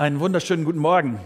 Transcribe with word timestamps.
Einen 0.00 0.18
wunderschönen 0.18 0.64
guten 0.64 0.78
Morgen. 0.78 1.20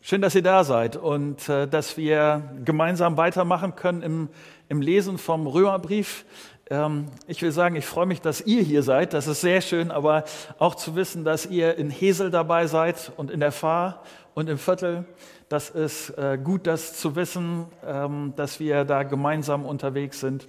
Schön, 0.00 0.22
dass 0.22 0.36
ihr 0.36 0.44
da 0.44 0.62
seid 0.62 0.94
und 0.94 1.48
äh, 1.48 1.66
dass 1.66 1.96
wir 1.96 2.52
gemeinsam 2.64 3.16
weitermachen 3.16 3.74
können 3.74 4.00
im, 4.00 4.28
im 4.68 4.80
Lesen 4.80 5.18
vom 5.18 5.48
Römerbrief. 5.48 6.24
Ähm, 6.70 7.08
ich 7.26 7.42
will 7.42 7.50
sagen, 7.50 7.74
ich 7.74 7.84
freue 7.84 8.06
mich, 8.06 8.20
dass 8.20 8.40
ihr 8.40 8.62
hier 8.62 8.84
seid. 8.84 9.12
Das 9.12 9.26
ist 9.26 9.40
sehr 9.40 9.60
schön, 9.60 9.90
aber 9.90 10.22
auch 10.60 10.76
zu 10.76 10.94
wissen, 10.94 11.24
dass 11.24 11.46
ihr 11.46 11.76
in 11.76 11.90
Hesel 11.90 12.30
dabei 12.30 12.68
seid 12.68 13.10
und 13.16 13.28
in 13.28 13.40
der 13.40 13.50
Fahr 13.50 14.04
und 14.34 14.48
im 14.48 14.58
Viertel. 14.58 15.04
Das 15.48 15.70
ist 15.70 16.10
äh, 16.10 16.38
gut, 16.38 16.68
das 16.68 16.96
zu 16.96 17.16
wissen, 17.16 17.64
ähm, 17.84 18.34
dass 18.36 18.60
wir 18.60 18.84
da 18.84 19.02
gemeinsam 19.02 19.66
unterwegs 19.66 20.20
sind. 20.20 20.46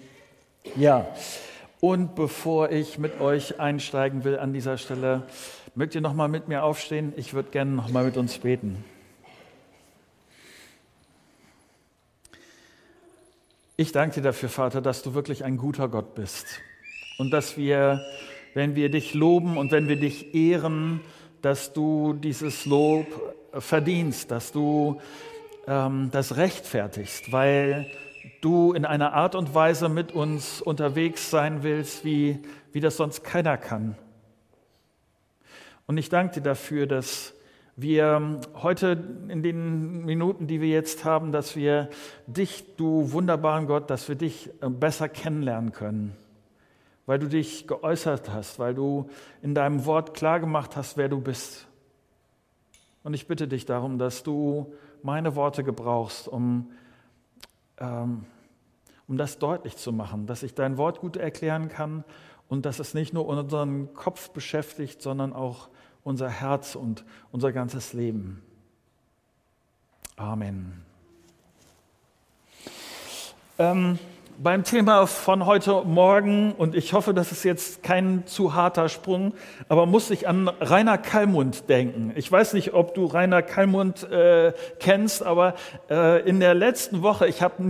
Ja, 0.75 1.07
und 1.79 2.13
bevor 2.13 2.69
ich 2.69 2.99
mit 2.99 3.19
euch 3.19 3.59
einsteigen 3.59 4.23
will 4.23 4.37
an 4.37 4.53
dieser 4.53 4.77
Stelle, 4.77 5.23
Mögt 5.75 5.95
ihr 5.95 6.01
noch 6.01 6.13
mal 6.13 6.27
mit 6.27 6.47
mir 6.47 6.63
aufstehen? 6.63 7.13
Ich 7.15 7.33
würde 7.33 7.49
gerne 7.49 7.71
noch 7.71 7.89
mal 7.89 8.05
mit 8.05 8.15
uns 8.15 8.37
beten. 8.37 8.85
Ich 13.75 13.91
danke 13.91 14.17
dir 14.17 14.21
dafür, 14.21 14.49
Vater, 14.49 14.81
dass 14.81 15.01
du 15.01 15.15
wirklich 15.15 15.43
ein 15.43 15.57
guter 15.57 15.89
Gott 15.89 16.13
bist 16.13 16.45
und 17.17 17.31
dass 17.31 17.57
wir, 17.57 18.05
wenn 18.53 18.75
wir 18.75 18.91
dich 18.91 19.15
loben 19.15 19.57
und 19.57 19.71
wenn 19.71 19.87
wir 19.87 19.95
dich 19.95 20.35
ehren, 20.35 21.01
dass 21.41 21.73
du 21.73 22.13
dieses 22.13 22.67
Lob 22.67 23.07
verdienst, 23.57 24.29
dass 24.29 24.51
du 24.51 25.01
ähm, 25.65 26.09
das 26.11 26.37
rechtfertigst, 26.37 27.31
weil 27.31 27.89
du 28.41 28.73
in 28.73 28.85
einer 28.85 29.13
Art 29.13 29.33
und 29.33 29.55
Weise 29.55 29.89
mit 29.89 30.11
uns 30.11 30.61
unterwegs 30.61 31.31
sein 31.31 31.63
willst, 31.63 32.05
wie, 32.05 32.37
wie 32.73 32.79
das 32.79 32.97
sonst 32.97 33.23
keiner 33.23 33.57
kann. 33.57 33.95
Und 35.85 35.97
ich 35.97 36.09
danke 36.09 36.35
dir 36.35 36.41
dafür, 36.41 36.87
dass 36.87 37.33
wir 37.75 38.39
heute 38.53 38.91
in 39.29 39.41
den 39.41 40.05
Minuten, 40.05 40.47
die 40.47 40.61
wir 40.61 40.69
jetzt 40.69 41.05
haben, 41.05 41.31
dass 41.31 41.55
wir 41.55 41.89
dich, 42.27 42.75
du 42.77 43.11
wunderbaren 43.11 43.65
Gott, 43.65 43.89
dass 43.89 44.07
wir 44.07 44.15
dich 44.15 44.49
äh, 44.61 44.69
besser 44.69 45.09
kennenlernen 45.09 45.71
können, 45.71 46.15
weil 47.05 47.19
du 47.19 47.27
dich 47.27 47.67
geäußert 47.67 48.29
hast, 48.29 48.59
weil 48.59 48.75
du 48.75 49.09
in 49.41 49.55
deinem 49.55 49.85
Wort 49.85 50.13
klargemacht 50.13 50.75
hast, 50.75 50.97
wer 50.97 51.09
du 51.09 51.19
bist. 51.19 51.67
Und 53.03 53.13
ich 53.13 53.27
bitte 53.27 53.47
dich 53.47 53.65
darum, 53.65 53.97
dass 53.97 54.23
du 54.23 54.73
meine 55.01 55.35
Worte 55.35 55.63
gebrauchst, 55.63 56.27
um, 56.27 56.71
ähm, 57.79 58.25
um 59.07 59.17
das 59.17 59.39
deutlich 59.39 59.75
zu 59.75 59.91
machen, 59.91 60.27
dass 60.27 60.43
ich 60.43 60.53
dein 60.53 60.77
Wort 60.77 61.01
gut 61.01 61.17
erklären 61.17 61.67
kann 61.67 62.05
und 62.47 62.65
dass 62.65 62.79
es 62.79 62.93
nicht 62.93 63.13
nur 63.13 63.25
unseren 63.25 63.93
Kopf 63.93 64.29
beschäftigt, 64.29 65.01
sondern 65.01 65.33
auch 65.33 65.69
unser 66.03 66.29
Herz 66.29 66.75
und 66.75 67.03
unser 67.31 67.51
ganzes 67.51 67.93
Leben. 67.93 68.41
Amen. 70.15 70.83
Ähm, 73.57 73.99
beim 74.37 74.63
Thema 74.63 75.05
von 75.05 75.45
heute 75.45 75.83
Morgen, 75.85 76.53
und 76.53 76.75
ich 76.75 76.93
hoffe, 76.93 77.13
das 77.13 77.31
ist 77.31 77.43
jetzt 77.43 77.83
kein 77.83 78.25
zu 78.25 78.55
harter 78.55 78.89
Sprung, 78.89 79.33
aber 79.69 79.85
muss 79.85 80.09
ich 80.09 80.27
an 80.27 80.47
Rainer 80.47 80.97
Kallmund 80.97 81.69
denken. 81.69 82.11
Ich 82.15 82.31
weiß 82.31 82.53
nicht, 82.53 82.73
ob 82.73 82.95
du 82.95 83.05
Rainer 83.05 83.41
Kallmund 83.43 84.09
äh, 84.09 84.53
kennst, 84.79 85.23
aber 85.23 85.53
äh, 85.89 86.27
in 86.27 86.39
der 86.39 86.55
letzten 86.55 87.03
Woche, 87.03 87.27
ich 87.27 87.41
habe 87.41 87.63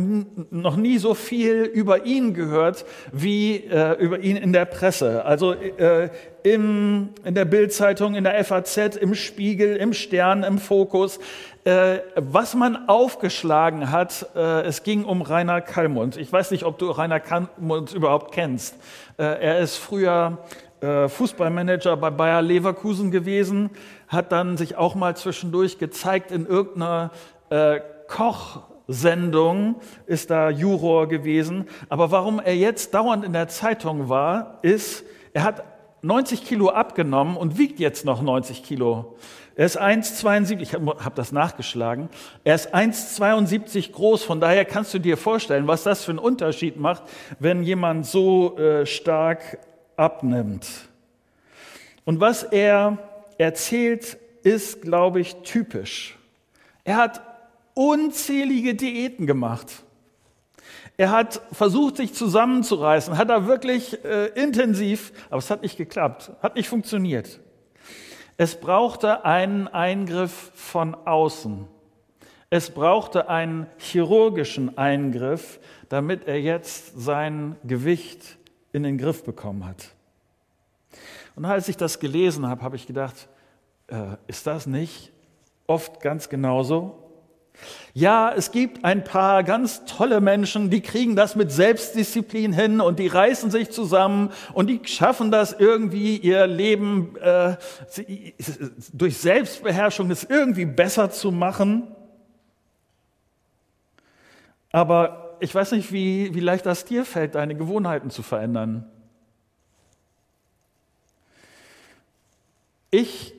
noch 0.52 0.78
nie 0.78 0.98
so 1.00 1.14
viel 1.14 1.64
über 1.64 2.06
ihn 2.06 2.34
gehört 2.34 2.86
wie 3.12 3.58
äh, 3.58 3.94
über 4.00 4.20
ihn 4.20 4.38
in 4.38 4.54
der 4.54 4.66
Presse. 4.66 5.26
Also 5.26 5.54
äh, 5.54 6.10
im, 6.44 7.10
in 7.24 7.36
der 7.36 7.46
Bildzeitung, 7.46 8.16
in 8.16 8.26
der 8.26 8.44
FAZ, 8.44 8.98
im 8.98 9.16
Spiegel, 9.16 9.76
im 9.78 9.94
Stern, 9.94 10.44
im 10.44 10.60
Fokus. 10.60 11.20
Äh, 11.64 12.00
was 12.16 12.54
man 12.56 12.90
aufgeschlagen 12.90 13.90
hat, 13.90 14.28
äh, 14.36 14.62
es 14.64 14.84
ging 14.84 15.06
um 15.06 15.22
Rainer 15.22 15.62
Kallmund. 15.62 16.18
Ich 16.18 16.32
weiß 16.32 16.52
nicht, 16.52 16.66
ob 16.66 16.78
du 16.78 16.92
Rainer 16.92 17.22
Kallmund 17.22 17.94
überhaupt 17.94 18.34
kennst. 18.34 18.76
Äh, 19.18 19.24
er 19.24 19.60
ist 19.60 19.78
früher 19.78 20.40
äh, 20.82 21.08
Fußballmanager 21.08 21.96
bei 21.96 22.10
Bayer 22.10 22.42
Leverkusen 22.42 23.10
gewesen, 23.10 23.70
hat 24.10 24.34
dann 24.34 24.58
sich 24.58 24.76
auch 24.76 24.96
mal 24.96 25.16
zwischendurch 25.16 25.78
gezeigt 25.78 26.32
in 26.32 26.46
irgendeiner 26.46 27.12
äh, 27.50 27.80
Kochsendung, 28.10 29.76
ist 30.06 30.30
da 30.30 30.50
Juror 30.50 31.08
gewesen. 31.08 31.70
Aber 31.88 32.12
warum 32.12 32.42
er 32.42 32.58
jetzt 32.58 32.94
dauernd 32.94 33.24
in 33.24 33.32
der 33.32 33.48
Zeitung 33.48 34.10
war, 34.10 34.60
ist, 34.62 35.06
er 35.32 35.44
hat 35.44 35.64
90 36.04 36.44
Kilo 36.44 36.70
abgenommen 36.70 37.38
und 37.38 37.58
wiegt 37.58 37.80
jetzt 37.80 38.04
noch 38.06 38.22
90 38.22 38.64
Kilo. 38.64 39.16
Er 39.56 39.66
ist 39.66 39.80
1,72, 39.80 40.60
ich 40.60 40.74
habe 40.74 40.98
hab 41.04 41.16
das 41.16 41.32
nachgeschlagen. 41.32 42.10
Er 42.44 42.56
ist 42.56 42.76
1,72 42.76 43.92
groß, 43.92 44.24
von 44.24 44.42
daher 44.42 44.66
kannst 44.66 44.94
du 44.94 45.00
dir 45.00 45.16
vorstellen, 45.16 45.68
was 45.68 45.84
das 45.84 46.04
für 46.04 46.12
einen 46.12 46.20
Unterschied 46.20 46.78
macht, 46.78 47.04
wenn 47.40 47.64
jemand 47.64 48.06
so 48.06 48.58
äh, 48.58 48.86
stark 48.86 49.60
abnimmt. 49.96 50.68
Und 52.04 52.20
was 52.20 52.44
er 52.44 52.98
erzählt, 53.38 54.18
ist, 54.44 54.82
glaube 54.82 55.22
ich, 55.22 55.36
typisch. 55.44 56.18
Er 56.84 56.98
hat 56.98 57.22
unzählige 57.76 58.76
Diäten 58.76 59.26
gemacht. 59.26 59.84
Er 60.98 61.12
hat 61.12 61.42
versucht, 61.52 61.98
sich 61.98 62.14
zusammenzureißen, 62.14 63.18
hat 63.18 63.30
er 63.30 63.48
wirklich 63.48 64.04
äh, 64.06 64.28
intensiv, 64.28 65.12
aber 65.30 65.40
es 65.40 65.50
hat 65.50 65.64
nicht 65.64 65.78
geklappt, 65.78 66.32
hat 66.42 66.56
nicht 66.56 66.70
funktioniert. 66.70 67.40
Es 68.38 68.60
brauchte 68.60 69.26
einen 69.26 69.68
Eingriff 69.68 70.52
von 70.54 70.96
außen. 70.96 71.68
Es 72.50 72.70
brauchte 72.70 73.30
einen 73.30 73.68
chirurgischen 73.78 74.78
Eingriff, 74.78 75.60
damit 75.90 76.28
er 76.28 76.40
jetzt 76.40 77.00
sein 77.00 77.56
Gewicht 77.64 78.38
in 78.72 78.84
den 78.84 78.98
Griff 79.00 79.24
bekommen 79.24 79.66
hat. 79.66 79.90
Und 81.36 81.46
als 81.46 81.68
ich 81.68 81.78
das 81.78 82.00
gelesen 82.00 82.48
habe, 82.48 82.62
habe 82.62 82.76
ich 82.76 82.86
gedacht, 82.86 83.28
äh, 83.88 84.18
ist 84.28 84.46
das 84.46 84.68
nicht 84.68 85.12
oft 85.66 86.00
ganz 86.00 86.30
genauso? 86.30 87.03
Ja, 87.94 88.34
es 88.36 88.52
gibt 88.52 88.84
ein 88.84 89.04
paar 89.04 89.44
ganz 89.44 89.86
tolle 89.86 90.20
Menschen, 90.20 90.70
die 90.70 90.82
kriegen 90.82 91.16
das 91.16 91.36
mit 91.36 91.52
Selbstdisziplin 91.52 92.52
hin 92.52 92.82
und 92.82 92.98
die 92.98 93.08
reißen 93.08 93.52
sich 93.52 93.70
zusammen 93.70 94.32
und 94.54 94.68
die 94.68 94.82
schaffen 94.86 95.30
das 95.30 95.54
irgendwie, 95.54 96.18
ihr 96.18 96.48
Leben 96.48 97.16
äh, 97.18 97.56
durch 98.94 99.18
Selbstbeherrschung 99.18 100.10
es 100.10 100.24
irgendwie 100.24 100.66
besser 100.66 101.12
zu 101.12 101.32
machen. 101.32 101.96
Aber 104.72 105.38
ich 105.40 105.54
weiß 105.54 105.74
nicht, 105.74 105.92
wie, 105.92 106.34
wie 106.34 106.40
leicht 106.40 106.66
das 106.66 106.86
dir 106.86 107.06
fällt, 107.06 107.36
deine 107.36 107.54
Gewohnheiten 107.54 108.10
zu 108.10 108.24
verändern. 108.24 108.90
Ich 112.90 113.36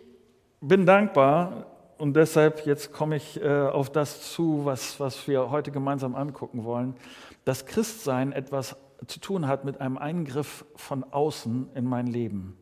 bin 0.60 0.86
dankbar, 0.86 1.73
und 1.98 2.14
deshalb, 2.14 2.66
jetzt 2.66 2.92
komme 2.92 3.16
ich 3.16 3.40
äh, 3.40 3.48
auf 3.48 3.90
das 3.90 4.32
zu, 4.32 4.64
was, 4.64 4.98
was 5.00 5.28
wir 5.28 5.50
heute 5.50 5.70
gemeinsam 5.70 6.14
angucken 6.14 6.64
wollen, 6.64 6.94
dass 7.44 7.66
Christsein 7.66 8.32
etwas 8.32 8.76
zu 9.06 9.20
tun 9.20 9.46
hat 9.46 9.64
mit 9.64 9.80
einem 9.80 9.98
Eingriff 9.98 10.64
von 10.76 11.04
außen 11.04 11.68
in 11.74 11.84
mein 11.84 12.06
Leben. 12.06 12.56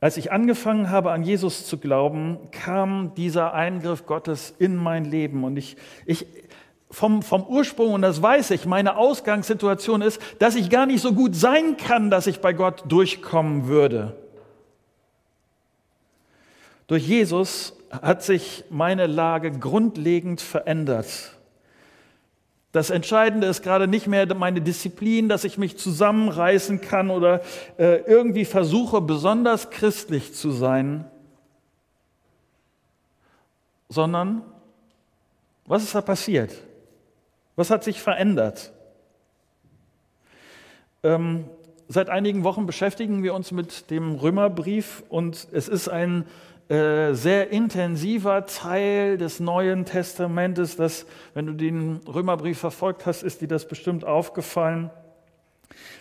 Als 0.00 0.16
ich 0.16 0.32
angefangen 0.32 0.88
habe, 0.90 1.12
an 1.12 1.22
Jesus 1.22 1.66
zu 1.66 1.76
glauben, 1.76 2.38
kam 2.52 3.14
dieser 3.14 3.52
Eingriff 3.52 4.06
Gottes 4.06 4.54
in 4.58 4.76
mein 4.76 5.04
Leben. 5.04 5.44
Und 5.44 5.58
ich, 5.58 5.76
ich 6.06 6.26
vom, 6.90 7.20
vom 7.20 7.44
Ursprung, 7.46 7.92
und 7.92 8.02
das 8.02 8.22
weiß 8.22 8.50
ich, 8.52 8.64
meine 8.64 8.96
Ausgangssituation 8.96 10.00
ist, 10.00 10.20
dass 10.38 10.56
ich 10.56 10.70
gar 10.70 10.86
nicht 10.86 11.02
so 11.02 11.12
gut 11.12 11.36
sein 11.36 11.76
kann, 11.76 12.10
dass 12.10 12.26
ich 12.26 12.40
bei 12.40 12.54
Gott 12.54 12.84
durchkommen 12.88 13.66
würde. 13.68 14.16
Durch 16.90 17.06
Jesus 17.06 17.72
hat 17.92 18.24
sich 18.24 18.64
meine 18.68 19.06
Lage 19.06 19.52
grundlegend 19.52 20.40
verändert. 20.40 21.36
Das 22.72 22.90
Entscheidende 22.90 23.46
ist 23.46 23.62
gerade 23.62 23.86
nicht 23.86 24.08
mehr 24.08 24.34
meine 24.34 24.60
Disziplin, 24.60 25.28
dass 25.28 25.44
ich 25.44 25.56
mich 25.56 25.78
zusammenreißen 25.78 26.80
kann 26.80 27.10
oder 27.10 27.42
äh, 27.78 27.98
irgendwie 27.98 28.44
versuche, 28.44 29.00
besonders 29.00 29.70
christlich 29.70 30.34
zu 30.34 30.50
sein, 30.50 31.08
sondern 33.88 34.42
was 35.66 35.84
ist 35.84 35.94
da 35.94 36.00
passiert? 36.00 36.52
Was 37.54 37.70
hat 37.70 37.84
sich 37.84 38.02
verändert? 38.02 38.72
Ähm, 41.04 41.44
seit 41.86 42.10
einigen 42.10 42.42
Wochen 42.42 42.66
beschäftigen 42.66 43.22
wir 43.22 43.34
uns 43.34 43.52
mit 43.52 43.92
dem 43.92 44.16
Römerbrief 44.16 45.04
und 45.08 45.46
es 45.52 45.68
ist 45.68 45.88
ein 45.88 46.26
äh, 46.70 47.14
sehr 47.14 47.50
intensiver 47.50 48.46
Teil 48.46 49.18
des 49.18 49.40
Neuen 49.40 49.84
Testamentes. 49.84 50.76
Das, 50.76 51.04
wenn 51.34 51.46
du 51.46 51.52
den 51.52 52.00
Römerbrief 52.06 52.60
verfolgt 52.60 53.06
hast, 53.06 53.24
ist 53.24 53.40
dir 53.40 53.48
das 53.48 53.66
bestimmt 53.66 54.04
aufgefallen. 54.04 54.90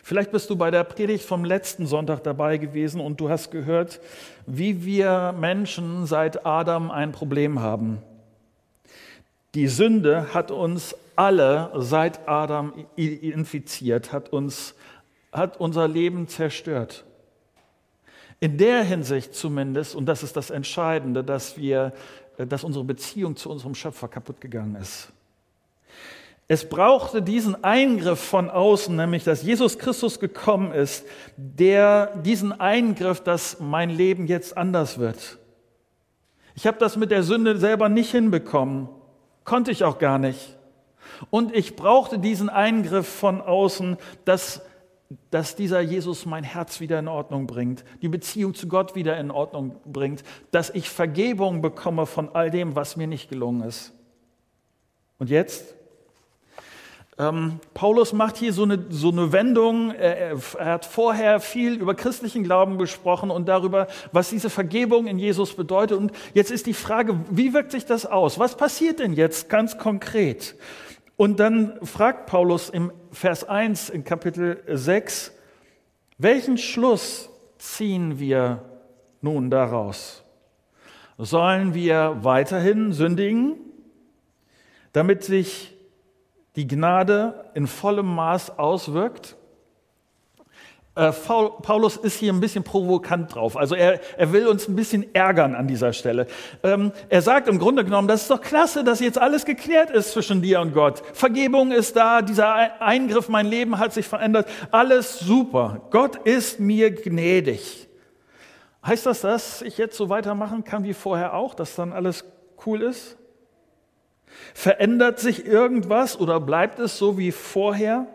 Vielleicht 0.03 0.31
bist 0.31 0.47
du 0.49 0.55
bei 0.55 0.69
der 0.69 0.83
Predigt 0.83 1.25
vom 1.25 1.43
letzten 1.43 1.87
Sonntag 1.87 2.23
dabei 2.23 2.57
gewesen 2.57 3.01
und 3.01 3.19
du 3.19 3.29
hast 3.29 3.49
gehört, 3.49 3.99
wie 4.45 4.85
wir 4.85 5.33
Menschen 5.39 6.05
seit 6.05 6.45
Adam 6.45 6.91
ein 6.91 7.13
Problem 7.13 7.59
haben. 7.61 7.97
Die 9.55 9.67
Sünde 9.67 10.35
hat 10.35 10.51
uns 10.51 10.95
alle 11.15 11.71
seit 11.77 12.29
Adam 12.29 12.73
infiziert, 12.95 14.13
hat 14.13 14.29
uns 14.29 14.75
hat 15.31 15.59
unser 15.59 15.87
Leben 15.87 16.27
zerstört. 16.27 17.05
In 18.39 18.57
der 18.57 18.83
Hinsicht 18.83 19.35
zumindest, 19.35 19.95
und 19.95 20.05
das 20.05 20.23
ist 20.23 20.37
das 20.37 20.49
Entscheidende, 20.49 21.23
dass 21.23 21.57
wir, 21.57 21.93
dass 22.37 22.63
unsere 22.63 22.85
Beziehung 22.85 23.35
zu 23.35 23.49
unserem 23.49 23.75
Schöpfer 23.75 24.07
kaputt 24.07 24.39
gegangen 24.39 24.75
ist. 24.75 25.11
Es 26.51 26.67
brauchte 26.67 27.21
diesen 27.21 27.63
Eingriff 27.63 28.19
von 28.19 28.49
außen, 28.49 28.95
nämlich 28.95 29.23
dass 29.23 29.43
Jesus 29.43 29.77
Christus 29.77 30.19
gekommen 30.19 30.71
ist, 30.71 31.05
der 31.37 32.15
diesen 32.23 32.59
Eingriff, 32.59 33.21
dass 33.21 33.59
mein 33.59 33.91
Leben 33.91 34.25
jetzt 34.25 34.57
anders 34.57 34.97
wird. 34.97 35.37
Ich 36.55 36.65
habe 36.65 36.79
das 36.79 36.97
mit 36.97 37.11
der 37.11 37.21
Sünde 37.21 37.57
selber 37.57 37.87
nicht 37.87 38.09
hinbekommen, 38.09 38.89
konnte 39.43 39.69
ich 39.69 39.83
auch 39.83 39.99
gar 39.99 40.17
nicht. 40.17 40.57
Und 41.29 41.55
ich 41.55 41.75
brauchte 41.75 42.17
diesen 42.17 42.49
Eingriff 42.49 43.07
von 43.07 43.41
außen, 43.41 43.97
dass, 44.25 44.61
dass 45.31 45.55
dieser 45.55 45.81
Jesus 45.81 46.25
mein 46.25 46.43
Herz 46.43 46.79
wieder 46.79 46.99
in 46.99 47.07
Ordnung 47.07 47.47
bringt, 47.47 47.83
die 48.01 48.09
Beziehung 48.09 48.53
zu 48.53 48.67
Gott 48.67 48.93
wieder 48.95 49.17
in 49.17 49.31
Ordnung 49.31 49.75
bringt, 49.85 50.23
dass 50.51 50.69
ich 50.69 50.89
Vergebung 50.89 51.61
bekomme 51.61 52.05
von 52.05 52.29
all 52.35 52.51
dem, 52.51 52.75
was 52.75 52.95
mir 52.95 53.07
nicht 53.07 53.29
gelungen 53.29 53.63
ist. 53.63 53.91
Und 55.17 55.29
jetzt? 55.29 55.75
Ähm, 57.17 57.59
Paulus 57.73 58.13
macht 58.13 58.37
hier 58.37 58.53
so 58.53 58.63
eine, 58.63 58.85
so 58.89 59.09
eine 59.09 59.33
Wendung. 59.33 59.91
Er, 59.91 60.37
er, 60.57 60.65
hat 60.65 60.85
vorher 60.85 61.39
viel 61.41 61.73
über 61.73 61.93
christlichen 61.95 62.43
Glauben 62.43 62.77
gesprochen 62.77 63.31
und 63.31 63.49
darüber, 63.49 63.87
was 64.13 64.29
diese 64.29 64.49
Vergebung 64.49 65.07
in 65.07 65.19
Jesus 65.19 65.55
bedeutet. 65.55 65.97
Und 65.97 66.11
jetzt 66.33 66.51
ist 66.51 66.65
die 66.65 66.73
Frage, 66.73 67.19
wie 67.29 67.53
wirkt 67.53 67.71
sich 67.71 67.85
das 67.85 68.05
aus? 68.05 68.39
Was 68.39 68.55
passiert 68.55 68.99
denn 68.99 69.13
jetzt 69.13 69.49
ganz 69.49 69.77
konkret? 69.77 70.55
Und 71.19 71.41
dann 71.41 71.85
fragt 71.85 72.27
Paulus 72.27 72.69
im 72.69 72.93
Vers 73.11 73.43
1 73.43 73.89
in 73.89 74.05
Kapitel 74.05 74.63
6, 74.67 75.33
welchen 76.17 76.57
Schluss 76.57 77.29
ziehen 77.57 78.19
wir 78.19 78.63
nun 79.19 79.49
daraus? 79.49 80.23
Sollen 81.17 81.73
wir 81.73 82.19
weiterhin 82.21 82.93
sündigen, 82.93 83.57
damit 84.93 85.25
sich 85.25 85.75
die 86.55 86.67
Gnade 86.67 87.51
in 87.53 87.67
vollem 87.67 88.15
Maß 88.15 88.57
auswirkt. 88.57 89.35
Äh, 90.99 91.13
Paulus 91.13 91.95
ist 91.95 92.19
hier 92.19 92.33
ein 92.33 92.41
bisschen 92.41 92.65
provokant 92.65 93.33
drauf. 93.33 93.55
Also 93.55 93.73
er, 93.73 94.01
er 94.17 94.33
will 94.33 94.47
uns 94.47 94.67
ein 94.67 94.75
bisschen 94.75 95.15
ärgern 95.15 95.55
an 95.55 95.65
dieser 95.65 95.93
Stelle. 95.93 96.27
Ähm, 96.61 96.91
er 97.07 97.21
sagt 97.21 97.47
im 97.47 97.57
Grunde 97.57 97.85
genommen, 97.85 98.09
das 98.09 98.23
ist 98.23 98.31
doch 98.31 98.41
klasse, 98.41 98.83
dass 98.83 98.99
jetzt 98.99 99.17
alles 99.17 99.45
geklärt 99.45 99.91
ist 99.91 100.11
zwischen 100.11 100.41
dir 100.41 100.59
und 100.59 100.73
Gott. 100.73 101.01
Vergebung 101.13 101.71
ist 101.71 101.95
da, 101.95 102.21
dieser 102.21 102.81
Eingriff, 102.81 103.29
mein 103.29 103.45
Leben 103.45 103.79
hat 103.79 103.93
sich 103.93 104.09
verändert. 104.09 104.49
Alles 104.71 105.19
super. 105.19 105.83
Gott 105.89 106.17
ist 106.17 106.59
mir 106.59 106.91
gnädig. 106.91 107.87
Heißt 108.85 109.05
das, 109.05 109.21
dass 109.21 109.61
ich 109.61 109.77
jetzt 109.77 109.95
so 109.95 110.09
weitermachen 110.09 110.65
kann 110.65 110.83
wie 110.83 110.93
vorher 110.93 111.33
auch, 111.33 111.53
dass 111.53 111.75
dann 111.75 111.93
alles 111.93 112.25
cool 112.65 112.81
ist? 112.81 113.15
Verändert 114.53 115.19
sich 115.19 115.45
irgendwas 115.45 116.19
oder 116.19 116.41
bleibt 116.41 116.77
es 116.79 116.97
so 116.97 117.17
wie 117.17 117.31
vorher? 117.31 118.05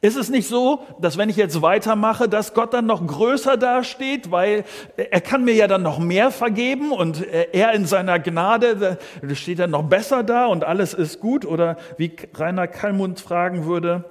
Ist 0.00 0.16
es 0.16 0.30
nicht 0.30 0.48
so, 0.48 0.80
dass 1.00 1.16
wenn 1.16 1.28
ich 1.28 1.36
jetzt 1.36 1.62
weitermache, 1.62 2.28
dass 2.28 2.54
Gott 2.54 2.74
dann 2.74 2.86
noch 2.86 3.06
größer 3.06 3.56
dasteht, 3.56 4.30
weil 4.30 4.64
er 4.96 5.20
kann 5.20 5.44
mir 5.44 5.54
ja 5.54 5.66
dann 5.66 5.82
noch 5.82 5.98
mehr 5.98 6.30
vergeben 6.30 6.92
und 6.92 7.24
er 7.26 7.72
in 7.72 7.86
seiner 7.86 8.18
Gnade 8.18 8.98
steht 9.32 9.58
dann 9.58 9.70
noch 9.70 9.84
besser 9.84 10.22
da 10.22 10.46
und 10.46 10.64
alles 10.64 10.94
ist 10.94 11.20
gut? 11.20 11.44
Oder 11.44 11.76
wie 11.96 12.14
Rainer 12.34 12.66
Kallmund 12.66 13.20
fragen 13.20 13.66
würde, 13.66 14.04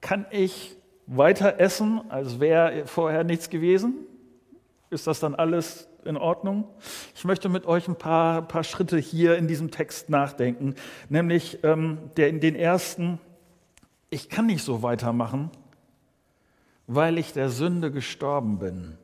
kann 0.00 0.26
ich 0.30 0.76
weiter 1.06 1.58
essen, 1.58 2.00
als 2.08 2.40
wäre 2.40 2.86
vorher 2.86 3.24
nichts 3.24 3.50
gewesen? 3.50 3.94
Ist 4.90 5.06
das 5.06 5.20
dann 5.20 5.34
alles 5.34 5.88
in 6.04 6.16
Ordnung? 6.16 6.64
Ich 7.14 7.24
möchte 7.24 7.48
mit 7.48 7.66
euch 7.66 7.88
ein 7.88 7.96
paar, 7.96 8.42
paar 8.42 8.64
Schritte 8.64 8.98
hier 8.98 9.36
in 9.36 9.46
diesem 9.46 9.70
Text 9.70 10.08
nachdenken, 10.08 10.74
nämlich 11.08 11.62
ähm, 11.62 11.98
der, 12.16 12.28
in 12.28 12.40
den 12.40 12.54
ersten, 12.54 13.20
ich 14.10 14.28
kann 14.28 14.46
nicht 14.46 14.64
so 14.64 14.82
weitermachen, 14.82 15.50
weil 16.86 17.18
ich 17.18 17.32
der 17.32 17.48
Sünde 17.48 17.92
gestorben 17.92 18.58
bin. 18.58 18.98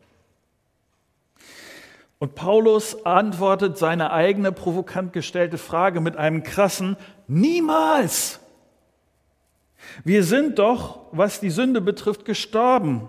Und 2.18 2.34
Paulus 2.34 3.04
antwortet 3.04 3.78
seine 3.78 4.10
eigene 4.10 4.50
provokant 4.50 5.12
gestellte 5.12 5.58
Frage 5.58 6.00
mit 6.00 6.16
einem 6.16 6.42
krassen 6.42 6.96
Niemals. 7.28 8.40
Wir 10.04 10.24
sind 10.24 10.58
doch, 10.58 11.00
was 11.12 11.40
die 11.40 11.50
Sünde 11.50 11.80
betrifft, 11.80 12.24
gestorben. 12.24 13.08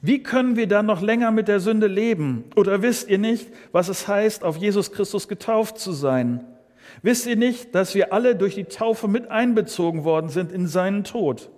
Wie 0.00 0.22
können 0.22 0.56
wir 0.56 0.68
dann 0.68 0.86
noch 0.86 1.02
länger 1.02 1.32
mit 1.32 1.48
der 1.48 1.60
Sünde 1.60 1.88
leben? 1.88 2.44
Oder 2.56 2.82
wisst 2.82 3.08
ihr 3.08 3.18
nicht, 3.18 3.48
was 3.72 3.88
es 3.88 4.06
heißt, 4.06 4.44
auf 4.44 4.56
Jesus 4.56 4.92
Christus 4.92 5.26
getauft 5.26 5.78
zu 5.78 5.92
sein? 5.92 6.44
Wisst 7.02 7.26
ihr 7.26 7.36
nicht, 7.36 7.74
dass 7.74 7.94
wir 7.94 8.12
alle 8.12 8.36
durch 8.36 8.54
die 8.54 8.64
Taufe 8.64 9.08
mit 9.08 9.30
einbezogen 9.30 10.04
worden 10.04 10.30
sind 10.30 10.52
in 10.52 10.66
seinen 10.66 11.04
Tod? 11.04 11.50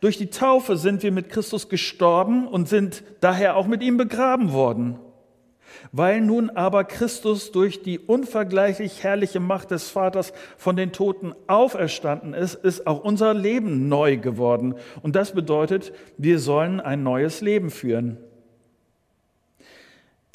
Durch 0.00 0.18
die 0.18 0.30
Taufe 0.30 0.76
sind 0.76 1.02
wir 1.02 1.12
mit 1.12 1.30
Christus 1.30 1.68
gestorben 1.68 2.46
und 2.46 2.68
sind 2.68 3.04
daher 3.20 3.56
auch 3.56 3.66
mit 3.66 3.82
ihm 3.82 3.96
begraben 3.96 4.52
worden. 4.52 4.98
Weil 5.90 6.20
nun 6.20 6.50
aber 6.50 6.84
Christus 6.84 7.50
durch 7.50 7.82
die 7.82 7.98
unvergleichlich 7.98 9.02
herrliche 9.02 9.40
Macht 9.40 9.70
des 9.70 9.88
Vaters 9.88 10.32
von 10.56 10.76
den 10.76 10.92
Toten 10.92 11.34
auferstanden 11.46 12.34
ist, 12.34 12.54
ist 12.54 12.86
auch 12.86 13.02
unser 13.02 13.34
Leben 13.34 13.88
neu 13.88 14.16
geworden. 14.16 14.74
Und 15.02 15.16
das 15.16 15.32
bedeutet, 15.32 15.92
wir 16.18 16.38
sollen 16.38 16.80
ein 16.80 17.02
neues 17.02 17.40
Leben 17.40 17.70
führen. 17.70 18.18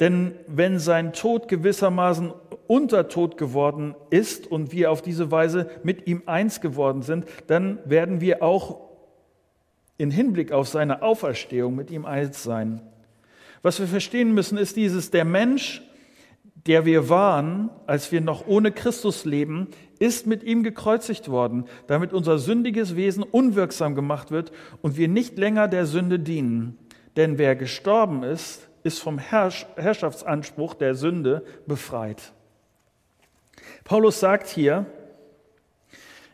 Denn 0.00 0.34
wenn 0.46 0.78
sein 0.78 1.12
Tod 1.12 1.48
gewissermaßen 1.48 2.32
unter 2.68 3.08
Tod 3.08 3.36
geworden 3.36 3.96
ist 4.10 4.46
und 4.46 4.70
wir 4.70 4.92
auf 4.92 5.02
diese 5.02 5.32
Weise 5.32 5.68
mit 5.82 6.06
ihm 6.06 6.22
eins 6.26 6.60
geworden 6.60 7.02
sind, 7.02 7.24
dann 7.48 7.80
werden 7.84 8.20
wir 8.20 8.42
auch 8.42 8.88
in 9.96 10.12
Hinblick 10.12 10.52
auf 10.52 10.68
seine 10.68 11.02
Auferstehung 11.02 11.74
mit 11.74 11.90
ihm 11.90 12.06
eins 12.06 12.44
sein. 12.44 12.80
Was 13.62 13.80
wir 13.80 13.88
verstehen 13.88 14.32
müssen, 14.32 14.56
ist 14.56 14.76
dieses, 14.76 15.10
der 15.10 15.24
Mensch, 15.24 15.82
der 16.66 16.84
wir 16.84 17.08
waren, 17.08 17.70
als 17.86 18.12
wir 18.12 18.20
noch 18.20 18.46
ohne 18.46 18.70
Christus 18.70 19.24
leben, 19.24 19.68
ist 19.98 20.26
mit 20.26 20.44
ihm 20.44 20.62
gekreuzigt 20.62 21.28
worden, 21.28 21.64
damit 21.88 22.12
unser 22.12 22.38
sündiges 22.38 22.94
Wesen 22.94 23.24
unwirksam 23.24 23.94
gemacht 23.94 24.30
wird 24.30 24.52
und 24.82 24.96
wir 24.96 25.08
nicht 25.08 25.38
länger 25.38 25.66
der 25.66 25.86
Sünde 25.86 26.20
dienen. 26.20 26.78
Denn 27.16 27.38
wer 27.38 27.56
gestorben 27.56 28.22
ist, 28.22 28.68
ist 28.84 29.00
vom 29.00 29.18
Herrsch 29.18 29.66
Herrschaftsanspruch 29.76 30.74
der 30.74 30.94
Sünde 30.94 31.44
befreit. 31.66 32.32
Paulus 33.88 34.20
sagt 34.20 34.48
hier, 34.48 34.84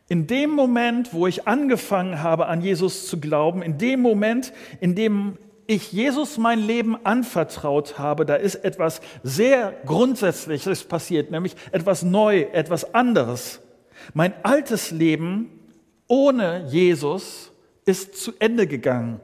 in 0.09 0.27
dem 0.27 0.51
Moment, 0.51 1.15
wo 1.15 1.29
ich 1.29 1.47
angefangen 1.47 2.21
habe, 2.21 2.47
an 2.47 2.61
Jesus 2.61 3.07
zu 3.07 3.21
glauben, 3.21 3.63
in 3.63 3.79
dem 3.79 4.01
Moment, 4.01 4.53
in 4.81 4.97
dem 4.97 5.39
ich 5.69 5.93
Jesus 5.93 6.37
mein 6.37 6.59
Leben 6.59 6.97
anvertraut 7.07 7.97
habe, 7.97 8.27
da 8.27 8.35
ist 8.35 8.57
etwas 8.57 9.01
sehr 9.23 9.73
Grundsätzliches 9.87 10.83
passiert, 10.83 11.31
nämlich 11.31 11.55
etwas 11.71 12.03
neu, 12.03 12.41
etwas 12.41 12.93
anderes. 12.93 13.61
Mein 14.15 14.35
altes 14.43 14.91
Leben 14.91 15.49
ohne 16.09 16.67
Jesus 16.67 17.53
ist 17.85 18.17
zu 18.17 18.33
Ende 18.41 18.67
gegangen. 18.67 19.21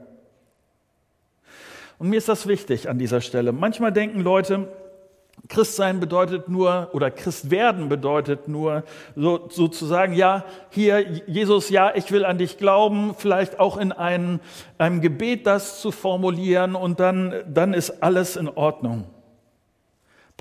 Und 1.99 2.09
mir 2.09 2.17
ist 2.17 2.29
das 2.29 2.47
wichtig 2.47 2.87
an 2.87 2.97
dieser 2.97 3.19
Stelle. 3.19 3.51
Manchmal 3.51 3.91
denken 3.91 4.21
Leute, 4.21 4.69
Christsein 5.47 5.99
bedeutet 5.99 6.49
nur, 6.49 6.89
oder 6.93 7.11
Christwerden 7.11 7.89
bedeutet 7.89 8.47
nur, 8.47 8.83
so, 9.15 9.47
sozusagen, 9.49 10.13
ja, 10.13 10.45
hier, 10.69 11.01
Jesus, 11.27 11.69
ja, 11.69 11.93
ich 11.95 12.11
will 12.11 12.25
an 12.25 12.37
dich 12.37 12.57
glauben, 12.57 13.15
vielleicht 13.17 13.59
auch 13.59 13.77
in 13.77 13.91
einem, 13.91 14.39
einem 14.77 15.01
Gebet 15.01 15.45
das 15.45 15.81
zu 15.81 15.91
formulieren 15.91 16.75
und 16.75 16.99
dann, 16.99 17.33
dann 17.47 17.73
ist 17.73 18.01
alles 18.01 18.35
in 18.35 18.47
Ordnung. 18.47 19.05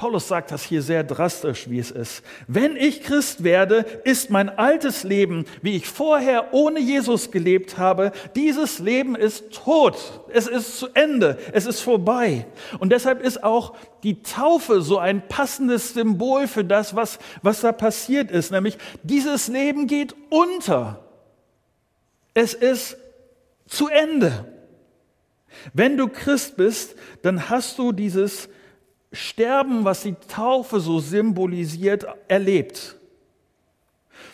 Paulus 0.00 0.28
sagt 0.28 0.50
das 0.50 0.62
hier 0.62 0.80
sehr 0.80 1.04
drastisch, 1.04 1.68
wie 1.68 1.78
es 1.78 1.90
ist. 1.90 2.22
Wenn 2.48 2.74
ich 2.74 3.02
Christ 3.02 3.44
werde, 3.44 3.84
ist 4.04 4.30
mein 4.30 4.48
altes 4.48 5.02
Leben, 5.02 5.44
wie 5.60 5.76
ich 5.76 5.86
vorher 5.88 6.54
ohne 6.54 6.80
Jesus 6.80 7.30
gelebt 7.30 7.76
habe, 7.76 8.10
dieses 8.34 8.78
Leben 8.78 9.14
ist 9.14 9.52
tot. 9.52 10.22
Es 10.32 10.46
ist 10.46 10.78
zu 10.78 10.88
Ende. 10.94 11.36
Es 11.52 11.66
ist 11.66 11.80
vorbei. 11.80 12.46
Und 12.78 12.92
deshalb 12.92 13.22
ist 13.22 13.44
auch 13.44 13.76
die 14.02 14.22
Taufe 14.22 14.80
so 14.80 14.96
ein 14.96 15.28
passendes 15.28 15.92
Symbol 15.92 16.48
für 16.48 16.64
das, 16.64 16.96
was, 16.96 17.18
was 17.42 17.60
da 17.60 17.70
passiert 17.70 18.30
ist. 18.30 18.52
Nämlich 18.52 18.78
dieses 19.02 19.48
Leben 19.48 19.86
geht 19.86 20.14
unter. 20.30 21.04
Es 22.32 22.54
ist 22.54 22.96
zu 23.66 23.88
Ende. 23.88 24.46
Wenn 25.74 25.98
du 25.98 26.08
Christ 26.08 26.56
bist, 26.56 26.96
dann 27.20 27.50
hast 27.50 27.78
du 27.78 27.92
dieses 27.92 28.48
Sterben, 29.12 29.84
was 29.84 30.02
die 30.02 30.14
Taufe 30.14 30.80
so 30.80 31.00
symbolisiert, 31.00 32.06
erlebt. 32.28 32.96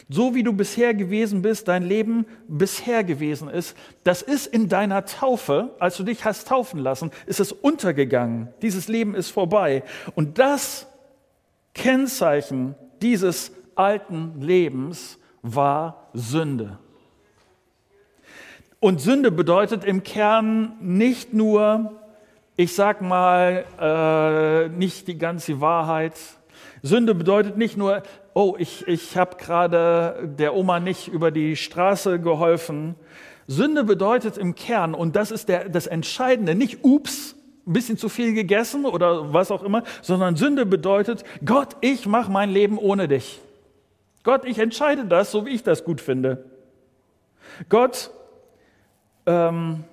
So 0.09 0.35
wie 0.35 0.43
du 0.43 0.53
bisher 0.53 0.95
gewesen 0.95 1.43
bist, 1.43 1.67
dein 1.67 1.83
Leben 1.83 2.27
bisher 2.47 3.03
gewesen 3.03 3.49
ist, 3.49 3.77
das 4.05 4.23
ist 4.23 4.47
in 4.47 4.69
deiner 4.69 5.05
Taufe, 5.05 5.75
als 5.81 5.97
du 5.97 6.05
dich 6.05 6.25
hast 6.25 6.47
taufen 6.49 6.79
lassen, 6.79 7.11
ist 7.27 7.41
es 7.41 7.51
untergegangen. 7.51 8.49
Dieses 8.63 8.87
Leben 8.87 9.15
ist 9.15 9.31
vorbei. 9.31 9.83
Und 10.15 10.39
das 10.39 10.87
Kennzeichen 11.75 12.77
dieses 13.03 13.53
alten 13.75 14.41
Lebens 14.41 15.19
war 15.43 16.09
Sünde. 16.13 16.79
Und 18.79 19.01
Sünde 19.01 19.33
bedeutet 19.33 19.85
im 19.85 20.03
Kern 20.05 20.77
nicht 20.81 21.33
nur, 21.35 22.01
ich 22.57 22.75
sag 22.75 23.03
mal, 23.03 23.65
äh, 23.81 24.69
nicht 24.69 25.09
die 25.09 25.19
ganze 25.19 25.61
Wahrheit. 25.61 26.15
Sünde 26.83 27.15
bedeutet 27.15 27.57
nicht 27.57 27.77
nur, 27.77 28.03
oh, 28.33 28.55
ich, 28.59 28.87
ich 28.89 29.17
habe 29.17 29.37
gerade 29.37 30.29
der 30.39 30.55
Oma 30.55 30.81
nicht 30.81 31.09
über 31.09 31.31
die 31.31 31.57
Straße 31.57 32.21
geholfen. 32.21 32.95
Sünde 33.47 33.85
bedeutet 33.85 34.39
im 34.39 34.55
Kern, 34.55 34.95
und 34.95 35.17
das 35.17 35.31
ist 35.31 35.49
der, 35.49 35.69
das 35.69 35.87
Entscheidende, 35.87 36.55
nicht 36.55 36.83
ups, 36.83 37.37
ein 37.67 37.73
bisschen 37.73 37.99
zu 37.99 38.09
viel 38.09 38.33
gegessen 38.33 38.85
oder 38.85 39.33
was 39.33 39.51
auch 39.51 39.63
immer, 39.63 39.83
sondern 40.01 40.37
Sünde 40.37 40.67
bedeutet, 40.67 41.25
Gott, 41.45 41.77
ich 41.81 42.07
mache 42.07 42.31
mein 42.31 42.51
Leben 42.51 42.79
ohne 42.79 43.09
dich. 43.09 43.41
Gott, 44.23 44.45
ich 44.45 44.59
entscheide 44.59 45.05
das, 45.05 45.31
so 45.31 45.47
wie 45.47 45.51
ich 45.51 45.63
das 45.63 45.85
gut 45.85 46.01
finde. 46.01 46.45
Gott, 47.69 48.11
ähm, 49.27 49.85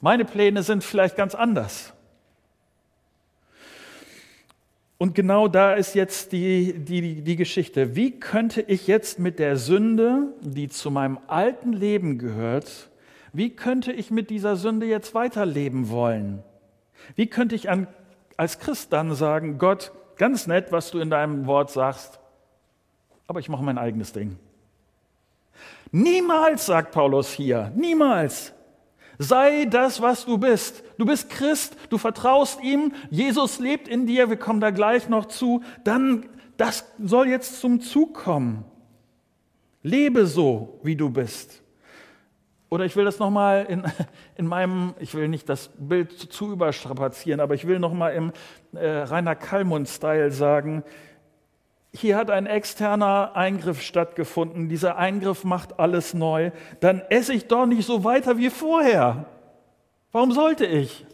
meine 0.00 0.24
Pläne 0.24 0.62
sind 0.62 0.84
vielleicht 0.84 1.16
ganz 1.16 1.34
anders. 1.34 1.92
Und 4.98 5.14
genau 5.14 5.46
da 5.46 5.74
ist 5.74 5.94
jetzt 5.94 6.32
die, 6.32 6.72
die, 6.78 7.22
die 7.22 7.36
Geschichte. 7.36 7.96
Wie 7.96 8.18
könnte 8.18 8.62
ich 8.62 8.86
jetzt 8.86 9.18
mit 9.18 9.38
der 9.38 9.56
Sünde, 9.56 10.34
die 10.40 10.68
zu 10.68 10.90
meinem 10.90 11.18
alten 11.26 11.72
Leben 11.72 12.18
gehört, 12.18 12.88
wie 13.32 13.50
könnte 13.50 13.92
ich 13.92 14.10
mit 14.10 14.30
dieser 14.30 14.56
Sünde 14.56 14.86
jetzt 14.86 15.14
weiterleben 15.14 15.90
wollen? 15.90 16.42
Wie 17.14 17.26
könnte 17.26 17.54
ich 17.54 17.68
an, 17.68 17.86
als 18.38 18.58
Christ 18.58 18.94
dann 18.94 19.14
sagen, 19.14 19.58
Gott, 19.58 19.92
ganz 20.16 20.46
nett, 20.46 20.72
was 20.72 20.90
du 20.90 20.98
in 20.98 21.10
deinem 21.10 21.46
Wort 21.46 21.70
sagst, 21.70 22.18
aber 23.26 23.40
ich 23.40 23.50
mache 23.50 23.62
mein 23.62 23.76
eigenes 23.76 24.12
Ding. 24.12 24.38
Niemals, 25.92 26.66
sagt 26.66 26.92
Paulus 26.92 27.30
hier, 27.32 27.70
niemals. 27.74 28.52
Sei 29.18 29.66
das, 29.66 30.02
was 30.02 30.26
du 30.26 30.38
bist. 30.38 30.82
Du 30.98 31.06
bist 31.06 31.30
Christ, 31.30 31.76
du 31.90 31.98
vertraust 31.98 32.62
ihm, 32.62 32.92
Jesus 33.10 33.58
lebt 33.58 33.88
in 33.88 34.06
dir, 34.06 34.28
wir 34.28 34.36
kommen 34.36 34.60
da 34.60 34.70
gleich 34.70 35.08
noch 35.08 35.26
zu. 35.26 35.62
Dann, 35.84 36.26
das 36.56 36.84
soll 36.98 37.28
jetzt 37.28 37.60
zum 37.60 37.80
Zug 37.80 38.14
kommen. 38.14 38.64
Lebe 39.82 40.26
so, 40.26 40.80
wie 40.82 40.96
du 40.96 41.10
bist. 41.10 41.62
Oder 42.68 42.84
ich 42.84 42.96
will 42.96 43.04
das 43.04 43.18
nochmal 43.18 43.66
in, 43.66 43.84
in 44.36 44.46
meinem, 44.46 44.94
ich 44.98 45.14
will 45.14 45.28
nicht 45.28 45.48
das 45.48 45.70
Bild 45.78 46.12
zu 46.12 46.52
überstrapazieren, 46.52 47.40
aber 47.40 47.54
ich 47.54 47.66
will 47.66 47.78
nochmal 47.78 48.14
im 48.14 48.32
äh, 48.74 48.86
Rainer 48.86 49.36
Kallmund-Style 49.36 50.32
sagen, 50.32 50.82
hier 52.00 52.16
hat 52.16 52.30
ein 52.30 52.46
externer 52.46 53.32
Eingriff 53.34 53.82
stattgefunden, 53.82 54.68
dieser 54.68 54.96
Eingriff 54.96 55.44
macht 55.44 55.78
alles 55.78 56.14
neu, 56.14 56.50
dann 56.80 57.00
esse 57.10 57.32
ich 57.32 57.46
doch 57.46 57.66
nicht 57.66 57.86
so 57.86 58.04
weiter 58.04 58.38
wie 58.38 58.50
vorher. 58.50 59.26
Warum 60.12 60.32
sollte 60.32 60.66
ich? 60.66 61.04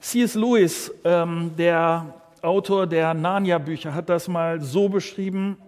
C.S. 0.00 0.34
Lewis, 0.34 0.92
ähm, 1.04 1.52
der 1.58 2.14
Autor 2.42 2.86
der 2.86 3.14
Narnia-Bücher, 3.14 3.94
hat 3.94 4.08
das 4.08 4.28
mal 4.28 4.60
so 4.60 4.88
beschrieben, 4.88 5.58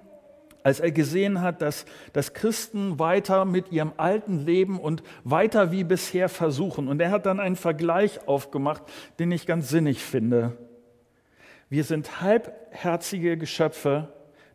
als 0.63 0.81
er 0.81 0.93
gesehen 0.93 1.41
hat, 1.41 1.63
dass, 1.63 1.87
dass 2.13 2.35
Christen 2.35 2.99
weiter 2.99 3.45
mit 3.45 3.73
ihrem 3.73 3.93
alten 3.97 4.45
Leben 4.45 4.79
und 4.79 5.03
weiter 5.25 5.73
wie 5.73 5.85
bisher 5.85 6.29
versuchen. 6.29 6.89
Und 6.89 7.01
er 7.01 7.11
hat 7.11 7.27
dann 7.27 7.41
einen 7.41 7.57
Vergleich 7.57 8.29
aufgemacht, 8.29 8.83
den 9.19 9.33
ich 9.33 9.47
ganz 9.47 9.69
sinnig 9.69 10.03
finde. 10.03 10.57
Wir 11.71 11.85
sind 11.85 12.21
halbherzige 12.21 13.37
Geschöpfe, 13.37 14.13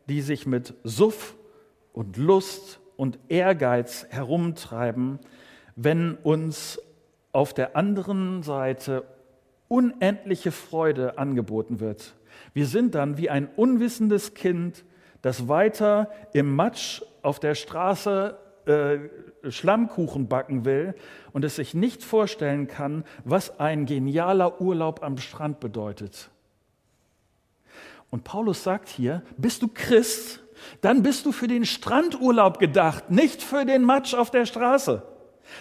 die 0.10 0.20
sich 0.20 0.46
mit 0.46 0.74
Suff 0.84 1.38
und 1.94 2.18
Lust 2.18 2.82
und 2.98 3.20
Ehrgeiz 3.30 4.06
herumtreiben, 4.10 5.20
wenn 5.78 6.16
uns 6.16 6.78
auf 7.32 7.54
der 7.54 7.78
anderen 7.78 8.44
Seite 8.44 9.06
unendliche 9.70 10.52
Freude 10.52 11.18
angeboten 11.18 11.80
wird. 11.80 12.16
Wir 12.54 12.66
sind 12.66 12.96
dann 12.96 13.18
wie 13.18 13.30
ein 13.30 13.48
unwissendes 13.56 14.34
Kind, 14.34 14.84
das 15.22 15.48
weiter 15.48 16.10
im 16.34 16.54
Matsch 16.54 17.02
auf 17.22 17.40
der 17.40 17.56
Straße 17.56 18.38
äh, 18.66 19.50
Schlammkuchen 19.50 20.28
backen 20.28 20.66
will 20.66 20.96
und 21.32 21.46
es 21.46 21.56
sich 21.56 21.74
nicht 21.74 22.04
vorstellen 22.04 22.68
kann, 22.68 23.06
was 23.24 23.58
ein 23.58 23.86
genialer 23.86 24.60
Urlaub 24.60 25.02
am 25.02 25.18
Strand 25.18 25.62
bedeutet. 25.62 26.30
Und 28.10 28.24
Paulus 28.24 28.64
sagt 28.64 28.90
hier, 28.90 29.24
bist 29.38 29.62
du 29.62 29.68
Christ, 29.68 30.44
dann 30.82 31.04
bist 31.04 31.26
du 31.26 31.32
für 31.32 31.48
den 31.48 31.66
Strandurlaub 31.66 32.60
gedacht, 32.60 33.10
nicht 33.12 33.42
für 33.42 33.66
den 33.66 33.84
Matsch 33.84 34.14
auf 34.14 34.32
der 34.32 34.46
Straße. 34.46 35.04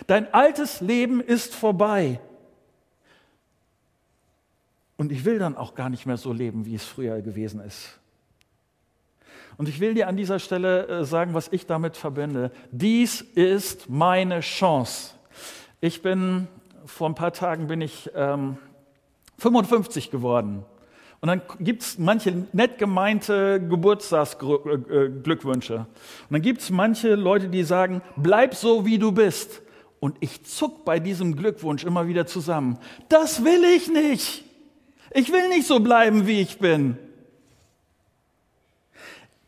Dein 0.07 0.33
altes 0.33 0.81
Leben 0.81 1.21
ist 1.21 1.55
vorbei. 1.55 2.21
Und 4.97 5.11
ich 5.13 5.25
will 5.25 5.39
dann 5.39 5.57
auch 5.57 5.75
gar 5.75 5.91
nicht 5.91 6.07
mehr 6.07 6.17
so 6.17 6.33
leben, 6.33 6.67
wie 6.67 6.75
es 6.75 6.85
früher 6.85 7.21
gewesen 7.21 7.61
ist. 7.61 7.99
Und 9.57 9.69
ich 9.69 9.81
will 9.81 9.95
dir 9.95 10.09
an 10.09 10.17
dieser 10.17 10.39
Stelle 10.39 10.87
äh, 10.87 11.05
sagen, 11.05 11.35
was 11.35 11.49
ich 11.53 11.67
damit 11.67 11.97
verbinde. 11.97 12.51
Dies 12.71 13.21
ist 13.21 13.89
meine 13.89 14.41
Chance. 14.41 15.15
Ich 15.81 16.03
bin, 16.03 16.49
vor 16.87 17.09
ein 17.09 17.15
paar 17.15 17.33
Tagen 17.33 17.67
bin 17.67 17.81
ich 17.81 18.11
ähm, 18.15 18.59
55 19.39 20.11
geworden. 20.11 20.65
Und 21.25 21.29
dann 21.29 21.41
gibt 21.59 21.83
es 21.83 21.97
manche 21.97 22.47
nett 22.53 22.77
gemeinte 22.77 23.59
Geburtstagsglückwünsche. 23.59 25.77
Und 25.77 25.87
dann 26.29 26.43
gibt 26.43 26.61
es 26.61 26.69
manche 26.69 27.15
Leute, 27.15 27.49
die 27.49 27.63
sagen, 27.63 28.03
bleib 28.15 28.55
so, 28.55 28.85
wie 28.85 28.99
du 28.99 29.11
bist. 29.11 29.63
Und 30.01 30.19
ich 30.21 30.45
zuck 30.45 30.85
bei 30.85 31.01
diesem 31.01 31.35
Glückwunsch 31.35 31.85
immer 31.85 32.09
wieder 32.09 32.27
zusammen. 32.27 32.79
Das 33.09 33.43
will 33.43 33.65
ich 33.65 33.89
nicht. 33.89 34.45
Ich 35.13 35.33
will 35.33 35.49
nicht 35.49 35.67
so 35.67 35.81
bleiben, 35.81 36.27
wie 36.27 36.43
ich 36.43 36.59
bin. 36.59 36.99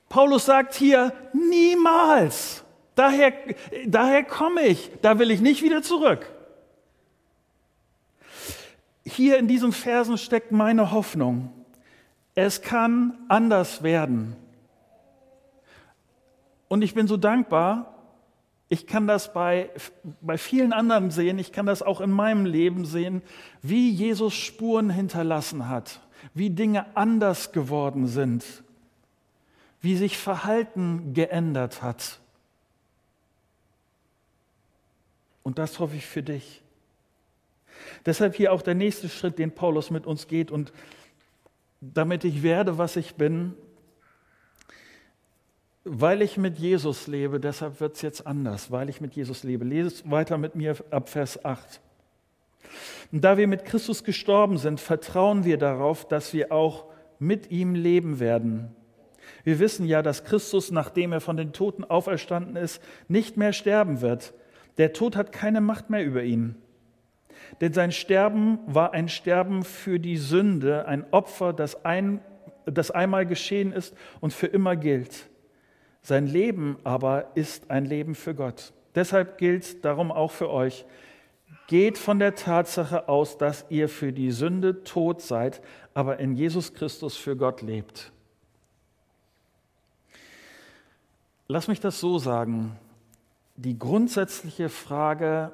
Paulus 0.09 0.47
sagt 0.47 0.73
hier, 0.73 1.13
niemals. 1.35 2.65
Daher, 2.95 3.35
daher 3.87 4.25
komme 4.25 4.63
ich. 4.63 4.93
Da 5.03 5.19
will 5.19 5.31
ich 5.31 5.43
nicht 5.43 5.63
wieder 5.63 5.83
zurück. 5.83 6.33
Hier 9.05 9.37
in 9.37 9.47
diesen 9.47 9.73
Versen 9.73 10.17
steckt 10.17 10.53
meine 10.53 10.91
Hoffnung. 10.91 11.53
Es 12.37 12.61
kann 12.61 13.17
anders 13.29 13.83
werden. 13.83 14.37
Und 16.69 16.83
ich 16.83 16.95
bin 16.95 17.09
so 17.09 17.17
dankbar, 17.17 17.95
ich 18.69 18.87
kann 18.87 19.07
das 19.07 19.33
bei, 19.33 19.71
bei 20.21 20.37
vielen 20.37 20.73
anderen 20.73 21.11
sehen, 21.11 21.39
ich 21.39 21.51
kann 21.51 21.65
das 21.65 21.83
auch 21.83 22.01
in 22.01 22.11
meinem 22.11 22.45
Leben 22.45 22.85
sehen, 22.85 23.23
wie 23.63 23.91
Jesus 23.91 24.35
Spuren 24.35 24.91
hinterlassen 24.91 25.69
hat, 25.69 26.01
wie 26.35 26.51
Dinge 26.51 26.95
anders 26.95 27.53
geworden 27.53 28.07
sind, 28.07 28.45
wie 29.81 29.97
sich 29.97 30.19
Verhalten 30.19 31.15
geändert 31.15 31.81
hat. 31.81 32.19
Und 35.43 35.59
das 35.59 35.79
hoffe 35.79 35.97
ich 35.97 36.05
für 36.05 36.23
dich. 36.23 36.61
Deshalb 38.05 38.35
hier 38.35 38.53
auch 38.53 38.63
der 38.63 38.75
nächste 38.75 39.09
Schritt, 39.09 39.39
den 39.39 39.53
Paulus 39.53 39.91
mit 39.91 40.07
uns 40.07 40.27
geht 40.27 40.51
und 40.51 40.73
damit 41.81 42.25
ich 42.25 42.43
werde, 42.43 42.79
was 42.79 42.97
ich 42.97 43.15
bin, 43.15 43.55
weil 45.85 46.21
ich 46.21 46.37
mit 46.37 46.59
Jesus 46.59 47.07
lebe, 47.07 47.39
deshalb 47.39 47.81
wird 47.81 47.95
es 47.95 48.03
jetzt 48.03 48.27
anders, 48.27 48.73
weil 48.73 48.89
ich 48.89 49.01
mit 49.01 49.15
Jesus 49.15 49.45
lebe. 49.45 49.65
Lese 49.65 50.11
weiter 50.11 50.37
mit 50.37 50.57
mir 50.57 50.77
ab 50.91 51.09
Vers 51.09 51.45
8. 51.45 51.81
Und 53.13 53.23
da 53.23 53.37
wir 53.37 53.47
mit 53.47 53.65
Christus 53.65 54.03
gestorben 54.03 54.59
sind, 54.59 54.81
vertrauen 54.81 55.45
wir 55.45 55.59
darauf, 55.59 56.09
dass 56.09 56.33
wir 56.33 56.51
auch 56.51 56.87
mit 57.21 57.53
ihm 57.53 57.77
leben 57.77 58.19
werden. 58.19 58.75
Wir 59.45 59.61
wissen 59.61 59.87
ja, 59.87 60.03
dass 60.03 60.25
Christus, 60.25 60.73
nachdem 60.73 61.13
er 61.13 61.21
von 61.21 61.37
den 61.37 61.53
Toten 61.53 61.85
auferstanden 61.85 62.57
ist, 62.57 62.83
nicht 63.07 63.37
mehr 63.37 63.53
sterben 63.53 64.01
wird. 64.01 64.35
Der 64.79 64.93
Tod 64.93 65.15
hat 65.15 65.31
keine 65.31 65.61
Macht 65.61 65.89
mehr 65.89 66.05
über 66.05 66.25
ihn. 66.25 66.57
Denn 67.61 67.73
sein 67.73 67.93
Sterben 67.93 68.59
war 68.67 68.93
ein 68.93 69.09
Sterben 69.09 69.65
für 69.65 69.99
die 69.99 70.17
Sünde, 70.17 70.87
ein 70.87 71.05
Opfer, 71.13 71.53
das, 71.53 71.85
ein, 71.85 72.21
das 72.65 72.91
einmal 72.91 73.27
geschehen 73.27 73.73
ist 73.73 73.95
und 74.21 74.33
für 74.33 74.47
immer 74.47 74.77
gilt. 74.77 75.29
Sein 76.03 76.27
Leben 76.27 76.77
aber 76.85 77.33
ist 77.35 77.71
ein 77.71 77.85
Leben 77.85 78.15
für 78.15 78.35
Gott. 78.35 78.73
Deshalb 78.95 79.39
gilt 79.39 79.85
darum 79.85 80.13
auch 80.13 80.31
für 80.31 80.51
euch, 80.51 80.87
geht 81.67 81.99
von 81.99 82.19
der 82.19 82.35
Tatsache 82.35 83.09
aus, 83.09 83.39
dass 83.39 83.67
ihr 83.71 83.89
für 83.89 84.13
die 84.13 84.31
Sünde 84.31 84.85
tot 84.85 85.21
seid, 85.21 85.61
aber 85.95 86.19
in 86.19 86.35
Jesus 86.35 86.75
Christus 86.75 87.17
für 87.17 87.37
Gott 87.37 87.63
lebt. 87.63 88.13
Lass 91.49 91.69
mich 91.69 91.81
das 91.81 92.01
so 92.01 92.19
sagen. 92.19 92.77
Die 93.57 93.79
grundsätzliche 93.79 94.69
Frage 94.69 95.53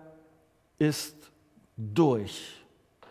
ist 0.79 1.32
durch, 1.77 2.63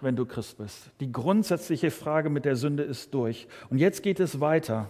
wenn 0.01 0.15
du 0.15 0.25
Christ 0.25 0.57
bist. 0.57 0.89
Die 0.99 1.11
grundsätzliche 1.11 1.91
Frage 1.91 2.29
mit 2.29 2.45
der 2.45 2.55
Sünde 2.55 2.83
ist 2.83 3.13
durch. 3.13 3.47
Und 3.69 3.77
jetzt 3.77 4.03
geht 4.03 4.19
es 4.19 4.39
weiter. 4.39 4.89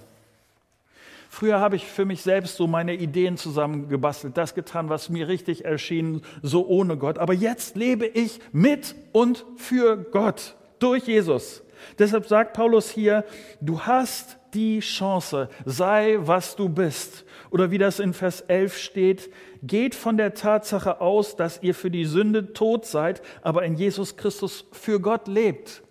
Früher 1.30 1.62
habe 1.62 1.78
ich 1.78 1.86
für 1.86 2.04
mich 2.04 2.24
selbst 2.24 2.58
so 2.58 2.68
meine 2.68 2.94
Ideen 2.94 3.38
zusammengebastelt, 3.38 4.36
das 4.36 4.54
getan, 4.54 4.90
was 4.90 5.10
mir 5.10 5.30
richtig 5.30 5.64
erschien, 5.64 6.24
so 6.42 6.68
ohne 6.68 6.98
Gott. 6.98 7.18
Aber 7.18 7.34
jetzt 7.34 7.78
lebe 7.78 8.06
ich 8.06 8.42
mit 8.52 8.96
und 9.14 9.46
für 9.56 9.96
Gott 9.96 10.56
durch 10.80 11.08
Jesus. 11.08 11.64
Deshalb 11.98 12.28
sagt 12.28 12.54
Paulus 12.54 12.90
hier, 12.90 13.24
du 13.62 13.80
hast 13.80 14.38
die 14.54 14.82
Chance, 14.82 15.48
sei 15.64 16.18
was 16.20 16.58
du 16.58 16.68
bist. 16.68 17.24
Oder 17.52 17.70
wie 17.70 17.78
das 17.78 18.00
in 18.00 18.14
Vers 18.14 18.42
11 18.42 18.78
steht, 18.78 19.30
geht 19.62 19.94
von 19.94 20.18
der 20.18 20.34
Tatsache 20.34 21.02
aus, 21.02 21.36
dass 21.36 21.62
ihr 21.62 21.76
für 21.76 21.92
die 21.92 22.06
Sünde 22.06 22.54
tot 22.54 22.86
seid, 22.86 23.22
aber 23.42 23.64
in 23.66 23.76
Jesus 23.76 24.16
Christus 24.16 24.66
für 24.72 25.02
Gott 25.02 25.28
lebt. 25.28 25.84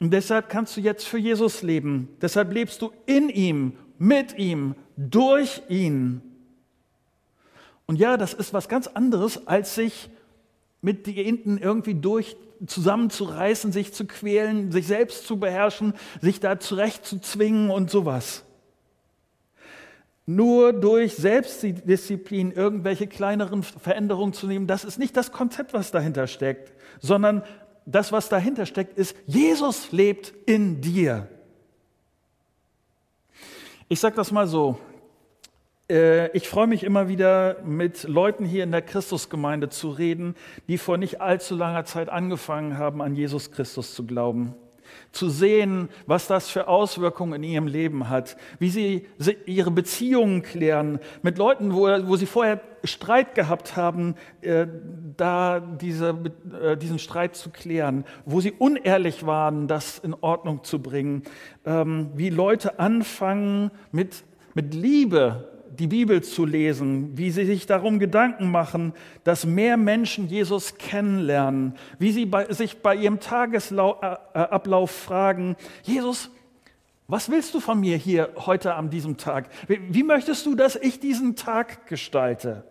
Und 0.00 0.10
deshalb 0.10 0.48
kannst 0.48 0.76
du 0.76 0.80
jetzt 0.80 1.06
für 1.06 1.18
Jesus 1.18 1.62
leben. 1.62 2.08
Deshalb 2.20 2.52
lebst 2.52 2.80
du 2.82 2.90
in 3.06 3.28
ihm, 3.28 3.74
mit 3.98 4.36
ihm, 4.38 4.74
durch 4.96 5.62
ihn. 5.68 6.22
Und 7.86 7.98
ja, 7.98 8.16
das 8.16 8.32
ist 8.32 8.54
was 8.54 8.68
ganz 8.68 8.86
anderes, 8.86 9.46
als 9.46 9.74
sich 9.74 10.08
mit 10.80 11.06
hinten 11.06 11.58
irgendwie 11.58 11.94
durch 11.94 12.36
zusammenzureißen, 12.66 13.72
sich 13.72 13.92
zu 13.92 14.06
quälen, 14.06 14.72
sich 14.72 14.86
selbst 14.86 15.26
zu 15.26 15.38
beherrschen, 15.38 15.92
sich 16.22 16.40
da 16.40 16.58
zurechtzuzwingen 16.58 17.70
und 17.70 17.90
sowas. 17.90 18.44
Nur 20.26 20.72
durch 20.72 21.16
Selbstdisziplin 21.16 22.50
irgendwelche 22.50 23.06
kleineren 23.06 23.62
Veränderungen 23.62 24.32
zu 24.32 24.46
nehmen, 24.46 24.66
das 24.66 24.84
ist 24.84 24.98
nicht 24.98 25.16
das 25.16 25.32
Konzept, 25.32 25.74
was 25.74 25.90
dahinter 25.90 26.26
steckt, 26.26 26.72
sondern 27.00 27.42
das, 27.84 28.10
was 28.12 28.30
dahinter 28.30 28.64
steckt, 28.64 28.96
ist, 28.96 29.14
Jesus 29.26 29.92
lebt 29.92 30.32
in 30.46 30.80
dir. 30.80 31.28
Ich 33.88 34.00
sage 34.00 34.16
das 34.16 34.32
mal 34.32 34.46
so, 34.46 34.78
äh, 35.90 36.34
ich 36.36 36.48
freue 36.48 36.66
mich 36.66 36.82
immer 36.84 37.08
wieder, 37.08 37.62
mit 37.62 38.04
Leuten 38.04 38.46
hier 38.46 38.64
in 38.64 38.72
der 38.72 38.80
Christusgemeinde 38.80 39.68
zu 39.68 39.90
reden, 39.90 40.34
die 40.68 40.78
vor 40.78 40.96
nicht 40.96 41.20
allzu 41.20 41.54
langer 41.54 41.84
Zeit 41.84 42.08
angefangen 42.08 42.78
haben, 42.78 43.02
an 43.02 43.14
Jesus 43.14 43.50
Christus 43.50 43.94
zu 43.94 44.06
glauben. 44.06 44.54
Zu 45.12 45.28
sehen, 45.28 45.88
was 46.06 46.26
das 46.26 46.48
für 46.48 46.68
Auswirkungen 46.68 47.42
in 47.42 47.50
ihrem 47.50 47.66
Leben 47.66 48.08
hat, 48.08 48.36
wie 48.58 48.70
sie 48.70 49.06
ihre 49.46 49.70
Beziehungen 49.70 50.42
klären, 50.42 50.98
mit 51.22 51.38
Leuten, 51.38 51.74
wo, 51.74 51.86
wo 52.06 52.16
sie 52.16 52.26
vorher 52.26 52.60
Streit 52.84 53.34
gehabt 53.34 53.76
haben, 53.76 54.14
äh, 54.42 54.66
da 55.16 55.60
diese, 55.60 56.18
äh, 56.62 56.76
diesen 56.76 56.98
Streit 56.98 57.36
zu 57.36 57.50
klären, 57.50 58.04
wo 58.24 58.40
sie 58.40 58.52
unehrlich 58.52 59.26
waren, 59.26 59.68
das 59.68 59.98
in 59.98 60.14
Ordnung 60.14 60.64
zu 60.64 60.80
bringen, 60.80 61.22
ähm, 61.64 62.10
wie 62.14 62.30
Leute 62.30 62.78
anfangen, 62.78 63.70
mit, 63.90 64.24
mit 64.54 64.74
Liebe 64.74 65.53
die 65.78 65.86
Bibel 65.86 66.22
zu 66.22 66.44
lesen, 66.44 67.16
wie 67.16 67.30
sie 67.30 67.44
sich 67.44 67.66
darum 67.66 67.98
Gedanken 67.98 68.50
machen, 68.50 68.92
dass 69.24 69.46
mehr 69.46 69.76
Menschen 69.76 70.28
Jesus 70.28 70.76
kennenlernen, 70.76 71.74
wie 71.98 72.12
sie 72.12 72.26
bei, 72.26 72.52
sich 72.52 72.82
bei 72.82 72.94
ihrem 72.96 73.20
Tagesablauf 73.20 74.90
fragen, 74.90 75.56
Jesus, 75.82 76.30
was 77.06 77.30
willst 77.30 77.52
du 77.54 77.60
von 77.60 77.80
mir 77.80 77.96
hier 77.96 78.30
heute 78.36 78.74
an 78.74 78.90
diesem 78.90 79.16
Tag? 79.16 79.50
Wie 79.68 80.02
möchtest 80.02 80.46
du, 80.46 80.54
dass 80.54 80.76
ich 80.76 81.00
diesen 81.00 81.36
Tag 81.36 81.86
gestalte? 81.86 82.64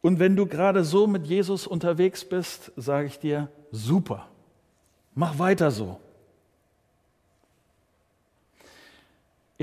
Und 0.00 0.18
wenn 0.18 0.36
du 0.36 0.46
gerade 0.46 0.84
so 0.84 1.06
mit 1.06 1.26
Jesus 1.26 1.66
unterwegs 1.66 2.24
bist, 2.24 2.72
sage 2.76 3.06
ich 3.06 3.18
dir, 3.18 3.48
super, 3.70 4.28
mach 5.14 5.38
weiter 5.38 5.70
so. 5.70 5.98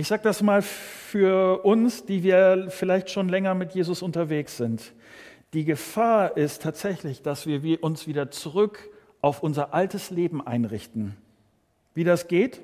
Ich 0.01 0.07
sage 0.07 0.23
das 0.23 0.41
mal 0.41 0.63
für 0.63 1.63
uns, 1.63 2.05
die 2.05 2.23
wir 2.23 2.69
vielleicht 2.69 3.11
schon 3.11 3.29
länger 3.29 3.53
mit 3.53 3.75
Jesus 3.75 4.01
unterwegs 4.01 4.57
sind. 4.57 4.93
Die 5.53 5.63
Gefahr 5.63 6.37
ist 6.37 6.63
tatsächlich, 6.63 7.21
dass 7.21 7.45
wir 7.45 7.83
uns 7.83 8.07
wieder 8.07 8.31
zurück 8.31 8.89
auf 9.21 9.43
unser 9.43 9.75
altes 9.75 10.09
Leben 10.09 10.43
einrichten. 10.43 11.15
Wie 11.93 12.03
das 12.03 12.27
geht? 12.27 12.61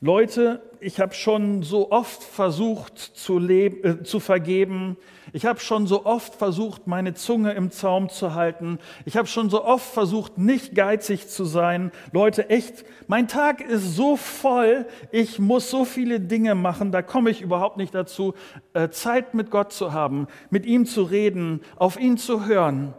Leute, 0.00 0.62
ich 0.78 1.00
habe 1.00 1.12
schon 1.12 1.64
so 1.64 1.90
oft 1.90 2.22
versucht 2.22 2.98
zu, 2.98 3.40
leben, 3.40 3.84
äh, 3.84 4.02
zu 4.04 4.20
vergeben. 4.20 4.96
Ich 5.32 5.44
habe 5.44 5.58
schon 5.58 5.88
so 5.88 6.06
oft 6.06 6.36
versucht, 6.36 6.86
meine 6.86 7.14
Zunge 7.14 7.50
im 7.54 7.72
Zaum 7.72 8.08
zu 8.08 8.34
halten. 8.34 8.78
Ich 9.06 9.16
habe 9.16 9.26
schon 9.26 9.50
so 9.50 9.64
oft 9.64 9.84
versucht, 9.84 10.38
nicht 10.38 10.76
geizig 10.76 11.26
zu 11.26 11.44
sein. 11.44 11.90
Leute, 12.12 12.48
echt, 12.48 12.84
mein 13.08 13.26
Tag 13.26 13.60
ist 13.60 13.96
so 13.96 14.16
voll. 14.16 14.86
Ich 15.10 15.40
muss 15.40 15.68
so 15.68 15.84
viele 15.84 16.20
Dinge 16.20 16.54
machen. 16.54 16.92
Da 16.92 17.02
komme 17.02 17.30
ich 17.30 17.42
überhaupt 17.42 17.76
nicht 17.76 17.92
dazu, 17.92 18.34
äh, 18.74 18.90
Zeit 18.90 19.34
mit 19.34 19.50
Gott 19.50 19.72
zu 19.72 19.92
haben, 19.92 20.28
mit 20.48 20.64
ihm 20.64 20.86
zu 20.86 21.02
reden, 21.02 21.60
auf 21.74 21.98
ihn 21.98 22.18
zu 22.18 22.46
hören. 22.46 22.94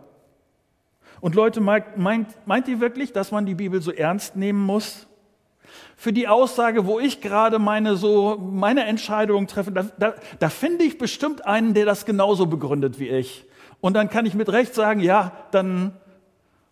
Und 1.22 1.34
Leute, 1.34 1.62
meint, 1.62 1.96
meint, 1.96 2.28
meint 2.46 2.68
ihr 2.68 2.82
wirklich, 2.82 3.14
dass 3.14 3.32
man 3.32 3.46
die 3.46 3.56
Bibel 3.56 3.82
so 3.82 3.94
ernst 3.94 4.36
nehmen 4.36 4.60
muss? 4.62 5.09
Für 5.96 6.14
die 6.14 6.28
Aussage, 6.28 6.86
wo 6.86 7.00
ich 7.00 7.22
gerade 7.22 7.60
meine, 7.60 7.96
so, 7.96 8.38
meine 8.38 8.86
Entscheidung 8.86 9.48
treffe, 9.48 9.72
da, 9.72 9.84
da, 9.98 10.14
da 10.40 10.50
finde 10.50 10.86
ich 10.86 10.98
bestimmt 10.98 11.46
einen, 11.46 11.74
der 11.74 11.86
das 11.86 12.06
genauso 12.06 12.46
begründet 12.46 13.00
wie 13.00 13.10
ich. 13.10 13.46
Und 13.82 13.94
dann 13.94 14.10
kann 14.10 14.26
ich 14.26 14.34
mit 14.34 14.50
Recht 14.50 14.74
sagen, 14.74 15.00
ja, 15.00 15.32
dann, 15.52 15.94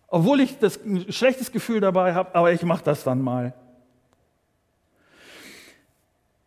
obwohl 0.08 0.40
ich 0.40 0.58
das 0.58 0.84
ein 0.84 1.12
schlechtes 1.12 1.52
Gefühl 1.52 1.80
dabei 1.80 2.14
habe, 2.14 2.34
aber 2.34 2.52
ich 2.52 2.62
mache 2.62 2.84
das 2.84 3.04
dann 3.04 3.20
mal. 3.20 3.54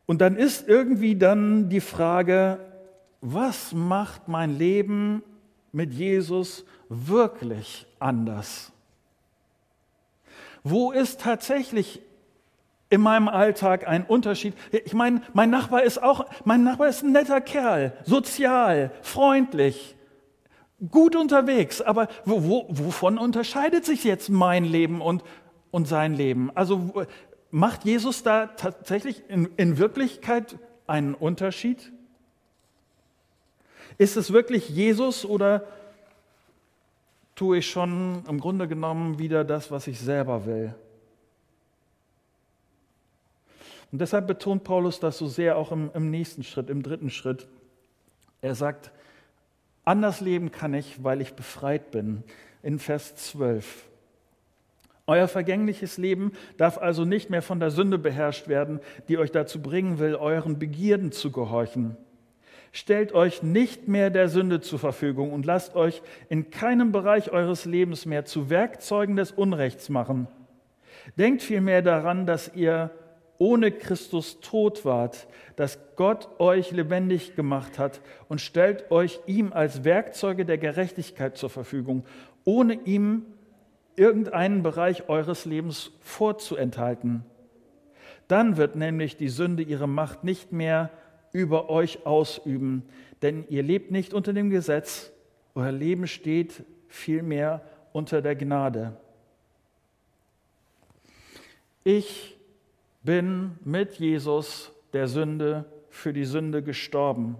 Und 0.05 0.19
dann 0.19 0.35
ist 0.35 0.67
irgendwie 0.67 1.15
dann 1.15 1.69
die 1.69 1.79
Frage, 1.79 2.59
was 3.21 3.71
macht 3.71 4.27
mein 4.27 4.57
Leben 4.57 5.23
mit 5.71 5.93
Jesus 5.93 6.65
wirklich 6.89 7.85
anders? 7.99 8.71
Wo 10.63 10.91
ist 10.91 11.21
tatsächlich 11.21 12.01
in 12.91 13.01
meinem 13.01 13.29
Alltag 13.29 13.87
ein 13.87 14.03
Unterschied. 14.03 14.53
Ich 14.71 14.93
meine, 14.93 15.21
mein 15.33 15.49
Nachbar 15.49 15.83
ist 15.83 16.03
auch, 16.03 16.25
mein 16.43 16.63
Nachbar 16.63 16.89
ist 16.89 17.03
ein 17.03 17.13
netter 17.13 17.39
Kerl, 17.39 17.93
sozial, 18.03 18.91
freundlich, 19.01 19.95
gut 20.91 21.15
unterwegs. 21.15 21.81
Aber 21.81 22.09
wo, 22.25 22.43
wo, 22.43 22.65
wovon 22.69 23.17
unterscheidet 23.17 23.85
sich 23.85 24.03
jetzt 24.03 24.29
mein 24.29 24.65
Leben 24.65 24.99
und, 24.99 25.23
und 25.71 25.87
sein 25.87 26.13
Leben? 26.13 26.51
Also 26.53 27.05
macht 27.49 27.85
Jesus 27.85 28.23
da 28.23 28.47
tatsächlich 28.47 29.23
in, 29.29 29.49
in 29.55 29.77
Wirklichkeit 29.77 30.57
einen 30.85 31.13
Unterschied? 31.13 31.93
Ist 33.97 34.17
es 34.17 34.33
wirklich 34.33 34.67
Jesus 34.67 35.23
oder 35.23 35.63
tue 37.35 37.59
ich 37.59 37.71
schon 37.71 38.23
im 38.27 38.41
Grunde 38.41 38.67
genommen 38.67 39.17
wieder 39.17 39.45
das, 39.45 39.71
was 39.71 39.87
ich 39.87 39.97
selber 39.97 40.45
will? 40.45 40.75
Und 43.91 43.99
deshalb 43.99 44.27
betont 44.27 44.63
Paulus 44.63 44.99
das 44.99 45.17
so 45.17 45.27
sehr 45.27 45.57
auch 45.57 45.71
im, 45.71 45.91
im 45.93 46.09
nächsten 46.09 46.43
Schritt, 46.43 46.69
im 46.69 46.81
dritten 46.81 47.09
Schritt. 47.09 47.47
Er 48.41 48.55
sagt, 48.55 48.91
anders 49.83 50.21
leben 50.21 50.51
kann 50.51 50.73
ich, 50.73 51.03
weil 51.03 51.21
ich 51.21 51.33
befreit 51.33 51.91
bin. 51.91 52.23
In 52.63 52.79
Vers 52.79 53.15
12. 53.15 53.87
Euer 55.07 55.27
vergängliches 55.27 55.97
Leben 55.97 56.31
darf 56.57 56.77
also 56.77 57.03
nicht 57.03 57.29
mehr 57.29 57.41
von 57.41 57.59
der 57.59 57.71
Sünde 57.71 57.97
beherrscht 57.97 58.47
werden, 58.47 58.79
die 59.07 59.17
euch 59.17 59.31
dazu 59.31 59.61
bringen 59.61 59.99
will, 59.99 60.15
euren 60.15 60.57
Begierden 60.57 61.11
zu 61.11 61.31
gehorchen. 61.31 61.97
Stellt 62.71 63.11
euch 63.11 63.43
nicht 63.43 63.89
mehr 63.89 64.09
der 64.09 64.29
Sünde 64.29 64.61
zur 64.61 64.79
Verfügung 64.79 65.33
und 65.33 65.45
lasst 65.45 65.75
euch 65.75 66.01
in 66.29 66.49
keinem 66.51 66.93
Bereich 66.93 67.31
eures 67.31 67.65
Lebens 67.65 68.05
mehr 68.05 68.23
zu 68.23 68.49
Werkzeugen 68.49 69.17
des 69.17 69.31
Unrechts 69.31 69.89
machen. 69.89 70.29
Denkt 71.17 71.41
vielmehr 71.41 71.81
daran, 71.81 72.25
dass 72.25 72.55
ihr 72.55 72.91
ohne 73.41 73.71
Christus 73.71 74.39
tot 74.39 74.85
wart, 74.85 75.25
dass 75.55 75.79
Gott 75.95 76.29
euch 76.39 76.69
lebendig 76.69 77.35
gemacht 77.35 77.79
hat 77.79 77.99
und 78.29 78.39
stellt 78.39 78.91
euch 78.91 79.19
ihm 79.25 79.51
als 79.51 79.83
Werkzeuge 79.83 80.45
der 80.45 80.59
Gerechtigkeit 80.59 81.37
zur 81.37 81.49
Verfügung, 81.49 82.05
ohne 82.45 82.75
ihm 82.85 83.25
irgendeinen 83.95 84.61
Bereich 84.61 85.09
eures 85.09 85.45
Lebens 85.45 85.89
vorzuenthalten. 86.01 87.25
Dann 88.27 88.57
wird 88.57 88.75
nämlich 88.75 89.17
die 89.17 89.29
Sünde 89.29 89.63
ihre 89.63 89.87
Macht 89.87 90.23
nicht 90.23 90.51
mehr 90.51 90.91
über 91.31 91.67
euch 91.71 92.05
ausüben, 92.05 92.83
denn 93.23 93.45
ihr 93.49 93.63
lebt 93.63 93.89
nicht 93.89 94.13
unter 94.13 94.33
dem 94.33 94.51
Gesetz, 94.51 95.11
euer 95.55 95.71
Leben 95.71 96.05
steht 96.05 96.63
vielmehr 96.89 97.61
unter 97.91 98.21
der 98.21 98.35
Gnade. 98.35 98.95
Ich 101.83 102.37
bin 103.03 103.57
mit 103.63 103.93
Jesus 103.93 104.71
der 104.93 105.07
Sünde 105.07 105.65
für 105.89 106.13
die 106.13 106.25
Sünde 106.25 106.63
gestorben. 106.63 107.37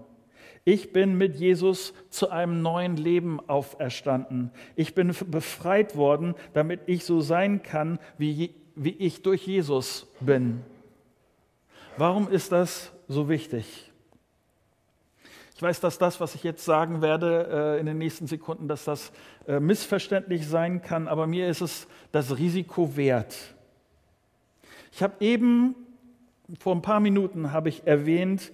Ich 0.64 0.92
bin 0.92 1.18
mit 1.18 1.34
Jesus 1.34 1.92
zu 2.08 2.30
einem 2.30 2.62
neuen 2.62 2.96
Leben 2.96 3.40
auferstanden. 3.48 4.52
Ich 4.76 4.94
bin 4.94 5.14
befreit 5.28 5.96
worden, 5.96 6.34
damit 6.52 6.82
ich 6.86 7.04
so 7.04 7.20
sein 7.20 7.62
kann, 7.62 7.98
wie, 8.16 8.54
wie 8.76 8.90
ich 8.90 9.22
durch 9.22 9.46
Jesus 9.46 10.06
bin. 10.20 10.62
Warum 11.96 12.28
ist 12.28 12.52
das 12.52 12.92
so 13.08 13.28
wichtig? 13.28 13.90
Ich 15.56 15.62
weiß, 15.62 15.80
dass 15.80 15.98
das, 15.98 16.20
was 16.20 16.34
ich 16.34 16.42
jetzt 16.42 16.64
sagen 16.64 17.02
werde 17.02 17.76
äh, 17.76 17.80
in 17.80 17.86
den 17.86 17.98
nächsten 17.98 18.26
Sekunden, 18.26 18.66
dass 18.68 18.84
das 18.84 19.12
äh, 19.46 19.60
missverständlich 19.60 20.46
sein 20.48 20.82
kann, 20.82 21.06
aber 21.08 21.26
mir 21.26 21.48
ist 21.48 21.60
es 21.60 21.86
das 22.10 22.36
Risiko 22.38 22.96
wert. 22.96 23.54
Ich 24.92 25.02
habe 25.02 25.14
eben 25.20 25.74
vor 26.60 26.74
ein 26.74 26.82
paar 26.82 27.00
Minuten 27.00 27.50
habe 27.50 27.70
ich 27.70 27.86
erwähnt, 27.86 28.52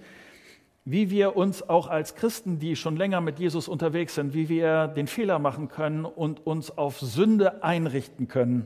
wie 0.85 1.09
wir 1.09 1.35
uns 1.35 1.67
auch 1.67 1.87
als 1.87 2.15
Christen, 2.15 2.59
die 2.59 2.77
schon 2.77 2.95
länger 2.95 3.19
mit 3.19 3.39
Jesus 3.39 3.67
unterwegs 3.67 4.15
sind, 4.15 4.33
wie 4.33 4.47
wir 4.47 4.87
den 4.87 5.07
Fehler 5.07 5.37
machen 5.37 5.67
können 5.67 6.05
und 6.05 6.47
uns 6.47 6.71
auf 6.71 6.99
Sünde 7.01 7.61
einrichten 7.61 8.29
können, 8.29 8.65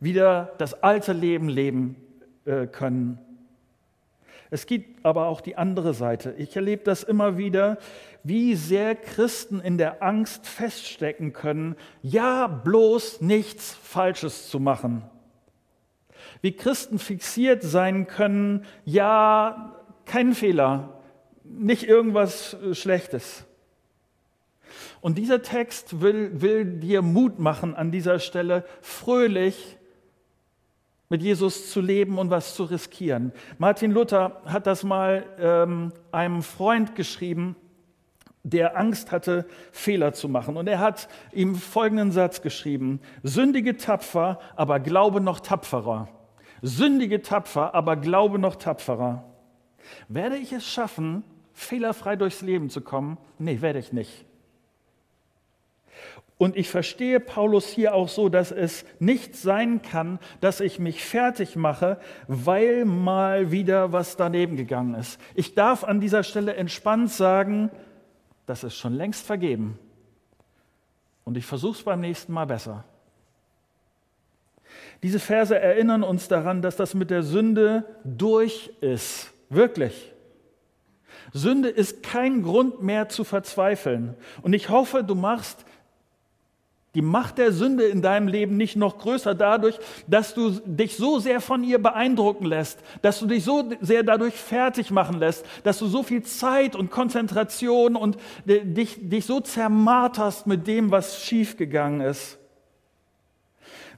wieder 0.00 0.54
das 0.56 0.82
alte 0.82 1.12
Leben 1.12 1.50
leben 1.50 1.96
äh, 2.46 2.66
können. 2.66 3.18
Es 4.50 4.66
gibt 4.66 5.04
aber 5.04 5.26
auch 5.26 5.42
die 5.42 5.56
andere 5.56 5.92
Seite. 5.92 6.34
Ich 6.38 6.56
erlebe 6.56 6.82
das 6.82 7.02
immer 7.02 7.36
wieder, 7.36 7.76
wie 8.24 8.54
sehr 8.54 8.94
Christen 8.94 9.60
in 9.60 9.76
der 9.76 10.02
Angst 10.02 10.46
feststecken 10.46 11.34
können, 11.34 11.76
ja 12.02 12.46
bloß 12.46 13.20
nichts 13.20 13.74
Falsches 13.74 14.48
zu 14.48 14.58
machen. 14.58 15.02
Wie 16.40 16.52
Christen 16.52 16.98
fixiert 16.98 17.62
sein 17.62 18.06
können, 18.06 18.64
ja 18.84 19.76
kein 20.04 20.34
Fehler, 20.34 21.00
nicht 21.44 21.84
irgendwas 21.84 22.54
äh, 22.54 22.74
Schlechtes. 22.74 23.44
Und 25.00 25.18
dieser 25.18 25.42
Text 25.42 26.00
will, 26.00 26.40
will 26.40 26.64
dir 26.64 27.02
Mut 27.02 27.38
machen, 27.38 27.74
an 27.74 27.90
dieser 27.90 28.18
Stelle 28.18 28.64
fröhlich 28.80 29.78
mit 31.08 31.22
Jesus 31.22 31.70
zu 31.70 31.80
leben 31.80 32.18
und 32.18 32.30
was 32.30 32.54
zu 32.54 32.64
riskieren. 32.64 33.32
Martin 33.58 33.90
Luther 33.90 34.40
hat 34.46 34.66
das 34.66 34.82
mal 34.82 35.26
ähm, 35.38 35.92
einem 36.10 36.42
Freund 36.42 36.94
geschrieben, 36.94 37.54
der 38.44 38.78
Angst 38.78 39.12
hatte, 39.12 39.46
Fehler 39.72 40.14
zu 40.14 40.28
machen. 40.28 40.56
Und 40.56 40.68
er 40.68 40.78
hat 40.78 41.08
ihm 41.32 41.54
folgenden 41.54 42.12
Satz 42.12 42.40
geschrieben, 42.40 43.00
sündige 43.22 43.76
tapfer, 43.76 44.40
aber 44.56 44.80
glaube 44.80 45.20
noch 45.20 45.40
tapferer. 45.40 46.08
Sündige 46.62 47.22
tapfer, 47.22 47.74
aber 47.74 47.96
glaube 47.96 48.38
noch 48.38 48.56
tapferer. 48.56 49.24
Werde 50.08 50.36
ich 50.36 50.52
es 50.52 50.66
schaffen, 50.66 51.24
fehlerfrei 51.52 52.16
durchs 52.16 52.40
Leben 52.40 52.70
zu 52.70 52.80
kommen? 52.80 53.18
Nee, 53.38 53.60
werde 53.60 53.80
ich 53.80 53.92
nicht. 53.92 54.24
Und 56.38 56.56
ich 56.56 56.70
verstehe 56.70 57.20
Paulus 57.20 57.68
hier 57.68 57.94
auch 57.94 58.08
so, 58.08 58.28
dass 58.28 58.50
es 58.50 58.84
nicht 58.98 59.36
sein 59.36 59.80
kann, 59.80 60.18
dass 60.40 60.58
ich 60.58 60.80
mich 60.80 61.04
fertig 61.04 61.54
mache, 61.54 62.00
weil 62.26 62.84
mal 62.84 63.52
wieder 63.52 63.92
was 63.92 64.16
daneben 64.16 64.56
gegangen 64.56 64.94
ist. 64.94 65.20
Ich 65.36 65.54
darf 65.54 65.84
an 65.84 66.00
dieser 66.00 66.24
Stelle 66.24 66.54
entspannt 66.54 67.12
sagen, 67.12 67.70
das 68.46 68.64
ist 68.64 68.76
schon 68.76 68.94
längst 68.94 69.24
vergeben. 69.24 69.78
Und 71.24 71.36
ich 71.36 71.46
versuche 71.46 71.78
es 71.78 71.84
beim 71.84 72.00
nächsten 72.00 72.32
Mal 72.32 72.46
besser. 72.46 72.84
Diese 75.02 75.18
Verse 75.18 75.58
erinnern 75.58 76.02
uns 76.02 76.28
daran, 76.28 76.62
dass 76.62 76.76
das 76.76 76.94
mit 76.94 77.10
der 77.10 77.22
Sünde 77.22 77.84
durch 78.04 78.70
ist. 78.80 79.32
Wirklich. 79.48 80.12
Sünde 81.32 81.68
ist 81.68 82.02
kein 82.02 82.42
Grund 82.42 82.82
mehr 82.82 83.08
zu 83.08 83.24
verzweifeln. 83.24 84.14
Und 84.42 84.52
ich 84.52 84.68
hoffe, 84.68 85.02
du 85.02 85.14
machst 85.14 85.64
die 86.94 87.02
Macht 87.02 87.38
der 87.38 87.52
Sünde 87.52 87.84
in 87.84 88.02
deinem 88.02 88.28
Leben 88.28 88.58
nicht 88.58 88.76
noch 88.76 88.98
größer 88.98 89.34
dadurch, 89.34 89.78
dass 90.06 90.34
du 90.34 90.50
dich 90.66 90.96
so 90.96 91.18
sehr 91.18 91.40
von 91.40 91.64
ihr 91.64 91.82
beeindrucken 91.82 92.44
lässt, 92.44 92.80
dass 93.00 93.18
du 93.18 93.26
dich 93.26 93.44
so 93.44 93.70
sehr 93.80 94.02
dadurch 94.02 94.34
fertig 94.34 94.90
machen 94.90 95.18
lässt, 95.18 95.46
dass 95.64 95.78
du 95.78 95.86
so 95.86 96.02
viel 96.02 96.22
Zeit 96.22 96.76
und 96.76 96.90
Konzentration 96.90 97.96
und 97.96 98.18
dich, 98.44 98.98
dich 99.08 99.24
so 99.24 99.40
zermarterst 99.40 100.46
mit 100.46 100.66
dem, 100.66 100.90
was 100.90 101.24
schiefgegangen 101.24 102.02
ist. 102.02 102.38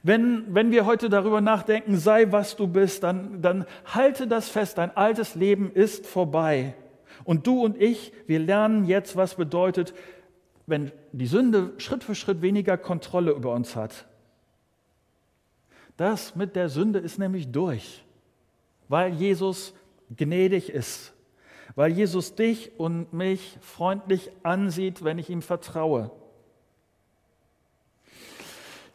Wenn, 0.05 0.53
wenn 0.53 0.69
wir 0.69 0.85
heute 0.85 1.09
darüber 1.09 1.41
nachdenken, 1.41 1.97
sei 1.97 2.31
was 2.31 2.55
du 2.55 2.67
bist, 2.67 3.01
dann, 3.01 3.41
dann 3.41 3.65
halte 3.85 4.27
das 4.27 4.49
fest, 4.49 4.77
dein 4.77 4.95
altes 4.95 5.33
Leben 5.33 5.71
ist 5.71 6.05
vorbei. 6.05 6.75
Und 7.23 7.47
du 7.47 7.63
und 7.63 7.81
ich, 7.81 8.13
wir 8.27 8.37
lernen 8.37 8.85
jetzt, 8.85 9.15
was 9.15 9.33
bedeutet, 9.33 9.95
wenn 10.67 10.91
die 11.11 11.25
Sünde 11.25 11.73
Schritt 11.79 12.03
für 12.03 12.13
Schritt 12.13 12.43
weniger 12.43 12.77
Kontrolle 12.77 13.31
über 13.31 13.51
uns 13.51 13.75
hat. 13.75 14.05
Das 15.97 16.35
mit 16.35 16.55
der 16.55 16.69
Sünde 16.69 16.99
ist 16.99 17.17
nämlich 17.17 17.51
durch, 17.51 18.03
weil 18.87 19.11
Jesus 19.11 19.73
gnädig 20.15 20.69
ist, 20.69 21.13
weil 21.73 21.91
Jesus 21.91 22.35
dich 22.35 22.79
und 22.79 23.11
mich 23.11 23.57
freundlich 23.59 24.29
ansieht, 24.43 25.03
wenn 25.03 25.17
ich 25.17 25.31
ihm 25.31 25.41
vertraue. 25.41 26.11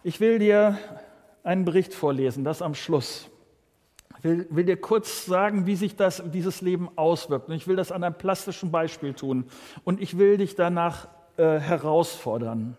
Ich 0.03 0.19
will 0.19 0.39
dir 0.39 0.79
einen 1.43 1.67
Bericht 1.67 1.93
vorlesen, 1.93 2.43
das 2.43 2.63
am 2.63 2.75
Schluss. 2.75 3.29
Ich 4.19 4.25
will, 4.25 4.47
will, 4.51 4.65
dir 4.65 4.81
kurz 4.81 5.27
sagen, 5.27 5.67
wie 5.67 5.77
sich 5.77 5.95
das, 5.95 6.23
dieses 6.33 6.63
Leben 6.63 6.89
auswirkt. 6.97 7.49
Und 7.49 7.55
ich 7.55 7.67
will 7.67 7.77
das 7.77 7.93
an 7.93 8.03
einem 8.03 8.15
plastischen 8.15 8.71
Beispiel 8.71 9.13
tun. 9.13 9.45
Und 9.85 10.01
ich 10.01 10.17
will 10.17 10.39
dich 10.39 10.55
danach 10.55 11.09
äh, 11.37 11.59
herausfordern. 11.59 12.79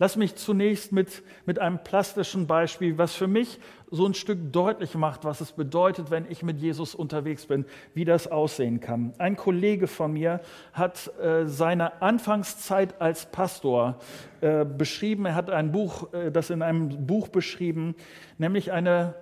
Lass 0.00 0.16
mich 0.16 0.34
zunächst 0.34 0.90
mit, 0.90 1.22
mit 1.46 1.60
einem 1.60 1.78
plastischen 1.84 2.48
Beispiel, 2.48 2.98
was 2.98 3.14
für 3.14 3.28
mich 3.28 3.60
so 3.90 4.06
ein 4.06 4.14
Stück 4.14 4.50
deutlich 4.50 4.94
macht, 4.94 5.24
was 5.24 5.40
es 5.40 5.52
bedeutet, 5.52 6.10
wenn 6.10 6.28
ich 6.28 6.42
mit 6.42 6.58
Jesus 6.58 6.94
unterwegs 6.94 7.46
bin, 7.46 7.66
wie 7.94 8.04
das 8.04 8.26
aussehen 8.26 8.80
kann. 8.80 9.12
Ein 9.18 9.36
Kollege 9.36 9.86
von 9.86 10.14
mir 10.14 10.40
hat 10.72 11.12
äh, 11.20 11.46
seine 11.46 12.00
Anfangszeit 12.00 13.00
als 13.00 13.26
Pastor 13.26 14.00
äh, 14.40 14.64
beschrieben. 14.64 15.26
Er 15.26 15.36
hat 15.36 15.50
ein 15.50 15.70
Buch, 15.70 16.12
äh, 16.12 16.32
das 16.32 16.50
in 16.50 16.62
einem 16.62 17.06
Buch 17.06 17.28
beschrieben, 17.28 17.94
nämlich 18.38 18.72
eine 18.72 19.14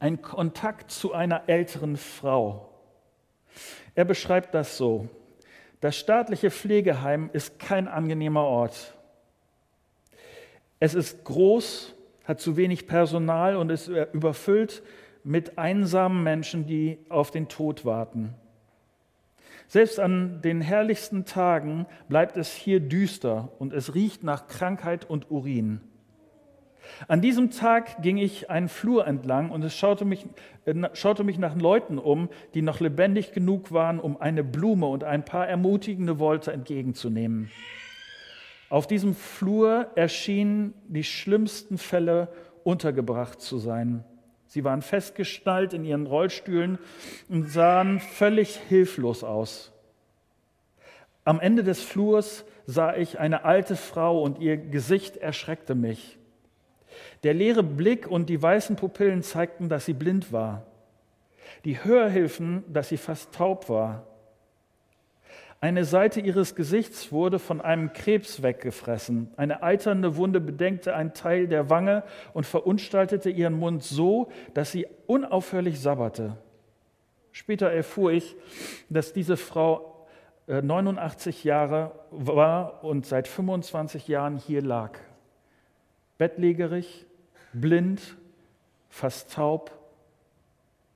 ein 0.00 0.22
Kontakt 0.22 0.90
zu 0.90 1.12
einer 1.12 1.48
älteren 1.48 1.96
Frau. 1.96 2.68
Er 3.94 4.04
beschreibt 4.04 4.54
das 4.54 4.76
so. 4.76 5.08
Das 5.80 5.96
staatliche 5.96 6.50
Pflegeheim 6.50 7.30
ist 7.32 7.58
kein 7.58 7.88
angenehmer 7.88 8.44
Ort. 8.44 8.94
Es 10.80 10.94
ist 10.94 11.24
groß, 11.24 11.94
hat 12.24 12.40
zu 12.40 12.56
wenig 12.56 12.86
Personal 12.86 13.56
und 13.56 13.70
ist 13.70 13.88
überfüllt 13.88 14.82
mit 15.24 15.58
einsamen 15.58 16.22
Menschen, 16.22 16.66
die 16.66 16.98
auf 17.08 17.30
den 17.30 17.48
Tod 17.48 17.84
warten. 17.84 18.34
Selbst 19.66 20.00
an 20.00 20.40
den 20.40 20.60
herrlichsten 20.60 21.24
Tagen 21.26 21.86
bleibt 22.08 22.36
es 22.36 22.54
hier 22.54 22.80
düster 22.80 23.50
und 23.58 23.72
es 23.74 23.94
riecht 23.94 24.22
nach 24.22 24.46
Krankheit 24.46 25.04
und 25.08 25.30
Urin. 25.30 25.80
An 27.06 27.20
diesem 27.20 27.50
Tag 27.50 28.02
ging 28.02 28.16
ich 28.16 28.48
einen 28.48 28.68
Flur 28.68 29.06
entlang 29.06 29.50
und 29.50 29.62
es 29.62 29.76
schaute 29.76 30.06
mich, 30.06 30.26
äh, 30.64 30.74
schaute 30.94 31.22
mich 31.22 31.38
nach 31.38 31.54
Leuten 31.54 31.98
um, 31.98 32.30
die 32.54 32.62
noch 32.62 32.80
lebendig 32.80 33.32
genug 33.32 33.72
waren, 33.72 34.00
um 34.00 34.18
eine 34.18 34.42
Blume 34.42 34.86
und 34.86 35.04
ein 35.04 35.24
paar 35.24 35.46
ermutigende 35.46 36.18
Worte 36.18 36.52
entgegenzunehmen. 36.52 37.50
Auf 38.70 38.86
diesem 38.86 39.14
Flur 39.14 39.90
erschienen 39.94 40.74
die 40.88 41.04
schlimmsten 41.04 41.78
Fälle 41.78 42.28
untergebracht 42.64 43.40
zu 43.40 43.58
sein. 43.58 44.04
Sie 44.46 44.64
waren 44.64 44.82
festgeschnallt 44.82 45.74
in 45.74 45.84
ihren 45.84 46.06
Rollstühlen 46.06 46.78
und 47.28 47.50
sahen 47.50 48.00
völlig 48.00 48.56
hilflos 48.56 49.24
aus. 49.24 49.72
Am 51.24 51.40
Ende 51.40 51.62
des 51.62 51.82
Flurs 51.82 52.44
sah 52.66 52.96
ich 52.96 53.18
eine 53.18 53.44
alte 53.44 53.76
Frau 53.76 54.22
und 54.22 54.38
ihr 54.38 54.56
Gesicht 54.56 55.18
erschreckte 55.18 55.74
mich. 55.74 56.18
Der 57.22 57.34
leere 57.34 57.62
Blick 57.62 58.06
und 58.06 58.28
die 58.28 58.40
weißen 58.40 58.76
Pupillen 58.76 59.22
zeigten, 59.22 59.68
dass 59.68 59.84
sie 59.84 59.92
blind 59.92 60.32
war. 60.32 60.66
Die 61.64 61.82
Hörhilfen, 61.84 62.64
dass 62.72 62.88
sie 62.88 62.96
fast 62.96 63.34
taub 63.34 63.68
war. 63.68 64.06
Eine 65.60 65.84
Seite 65.84 66.20
ihres 66.20 66.54
Gesichts 66.54 67.10
wurde 67.10 67.40
von 67.40 67.60
einem 67.60 67.92
Krebs 67.92 68.42
weggefressen. 68.42 69.32
Eine 69.36 69.62
eiternde 69.64 70.14
Wunde 70.14 70.40
bedenkte 70.40 70.94
einen 70.94 71.14
Teil 71.14 71.48
der 71.48 71.68
Wange 71.68 72.04
und 72.32 72.46
verunstaltete 72.46 73.28
ihren 73.28 73.58
Mund 73.58 73.82
so, 73.82 74.30
dass 74.54 74.70
sie 74.70 74.86
unaufhörlich 75.08 75.80
sabberte. 75.80 76.36
Später 77.32 77.72
erfuhr 77.72 78.12
ich, 78.12 78.36
dass 78.88 79.12
diese 79.12 79.36
Frau 79.36 80.06
89 80.46 81.44
äh, 81.44 81.48
Jahre 81.48 81.92
war 82.10 82.84
und 82.84 83.04
seit 83.04 83.26
25 83.26 84.06
Jahren 84.06 84.36
hier 84.36 84.62
lag. 84.62 84.96
Bettlägerig, 86.18 87.06
blind, 87.52 88.16
fast 88.88 89.32
taub 89.32 89.72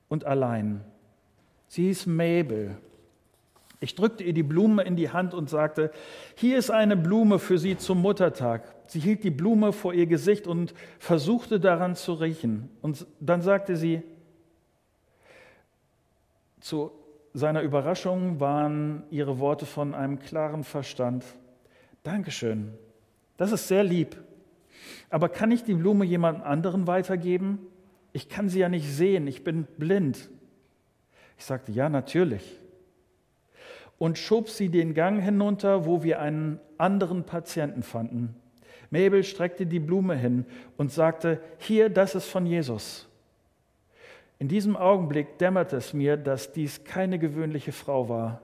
und 0.07 0.25
allein. 0.25 0.85
Sie 1.67 1.83
hieß 1.83 2.05
Mabel. 2.07 2.77
Ich 3.83 3.95
drückte 3.95 4.23
ihr 4.23 4.31
die 4.31 4.43
Blume 4.43 4.83
in 4.83 4.95
die 4.95 5.09
Hand 5.09 5.33
und 5.33 5.49
sagte, 5.49 5.91
hier 6.35 6.57
ist 6.57 6.71
eine 6.71 6.95
Blume 6.95 7.37
für 7.37 7.57
Sie 7.57 7.75
zum 7.75 8.01
Muttertag. 8.01 8.73
Sie 8.87 9.01
hielt 9.01 9.25
die 9.25 9.29
Blume 9.29 9.73
vor 9.73 9.93
ihr 9.93 10.05
Gesicht 10.05 10.47
und 10.47 10.73
versuchte 10.99 11.59
daran 11.59 11.97
zu 11.97 12.13
riechen. 12.13 12.69
Und 12.81 13.05
dann 13.19 13.41
sagte 13.41 13.75
sie, 13.75 14.01
zu 16.61 16.91
seiner 17.33 17.61
Überraschung 17.61 18.39
waren 18.39 19.03
ihre 19.11 19.39
Worte 19.39 19.65
von 19.65 19.93
einem 19.93 20.19
klaren 20.19 20.63
Verstand. 20.63 21.25
Dankeschön, 22.03 22.71
das 23.35 23.51
ist 23.51 23.67
sehr 23.67 23.83
lieb. 23.83 24.15
Aber 25.09 25.27
kann 25.27 25.51
ich 25.51 25.65
die 25.65 25.73
Blume 25.73 26.05
jemand 26.05 26.41
anderen 26.41 26.87
weitergeben? 26.87 27.59
Ich 28.13 28.29
kann 28.29 28.47
sie 28.47 28.59
ja 28.59 28.69
nicht 28.69 28.89
sehen, 28.89 29.27
ich 29.27 29.43
bin 29.43 29.65
blind. 29.77 30.29
Ich 31.37 31.43
sagte, 31.43 31.73
ja, 31.73 31.89
natürlich. 31.89 32.62
Und 33.97 34.17
schob 34.17 34.49
sie 34.49 34.69
den 34.69 34.93
Gang 34.93 35.21
hinunter, 35.21 35.85
wo 35.85 36.03
wir 36.03 36.19
einen 36.19 36.59
anderen 36.77 37.23
Patienten 37.23 37.83
fanden. 37.83 38.35
Mabel 38.89 39.23
streckte 39.23 39.65
die 39.65 39.79
Blume 39.79 40.15
hin 40.15 40.45
und 40.77 40.91
sagte, 40.91 41.39
hier, 41.57 41.89
das 41.89 42.15
ist 42.15 42.27
von 42.27 42.45
Jesus. 42.45 43.07
In 44.39 44.47
diesem 44.47 44.75
Augenblick 44.75 45.37
dämmerte 45.37 45.77
es 45.77 45.93
mir, 45.93 46.17
dass 46.17 46.51
dies 46.51 46.83
keine 46.83 47.17
gewöhnliche 47.17 47.71
Frau 47.71 48.09
war. 48.09 48.41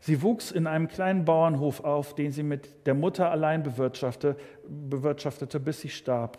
Sie 0.00 0.22
wuchs 0.22 0.50
in 0.50 0.66
einem 0.66 0.88
kleinen 0.88 1.24
Bauernhof 1.24 1.84
auf, 1.84 2.14
den 2.14 2.32
sie 2.32 2.42
mit 2.42 2.86
der 2.86 2.94
Mutter 2.94 3.30
allein 3.30 3.62
bewirtschaftete, 3.62 4.36
bewirtschaftete, 4.68 5.60
bis 5.60 5.80
sie 5.80 5.88
starb. 5.88 6.38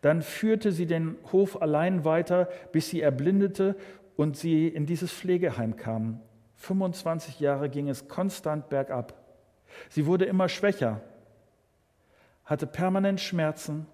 Dann 0.00 0.22
führte 0.22 0.72
sie 0.72 0.86
den 0.86 1.16
Hof 1.32 1.60
allein 1.60 2.04
weiter, 2.04 2.48
bis 2.72 2.88
sie 2.88 3.00
erblindete 3.00 3.76
und 4.16 4.36
sie 4.36 4.68
in 4.68 4.86
dieses 4.86 5.12
Pflegeheim 5.12 5.76
kam. 5.76 6.20
25 6.60 7.40
Jahre 7.40 7.70
ging 7.70 7.88
es 7.88 8.06
konstant 8.06 8.68
bergab. 8.68 9.14
Sie 9.88 10.04
wurde 10.06 10.26
immer 10.26 10.48
schwächer, 10.48 11.00
hatte 12.44 12.66
permanent 12.66 13.20
Schmerzen 13.20 13.86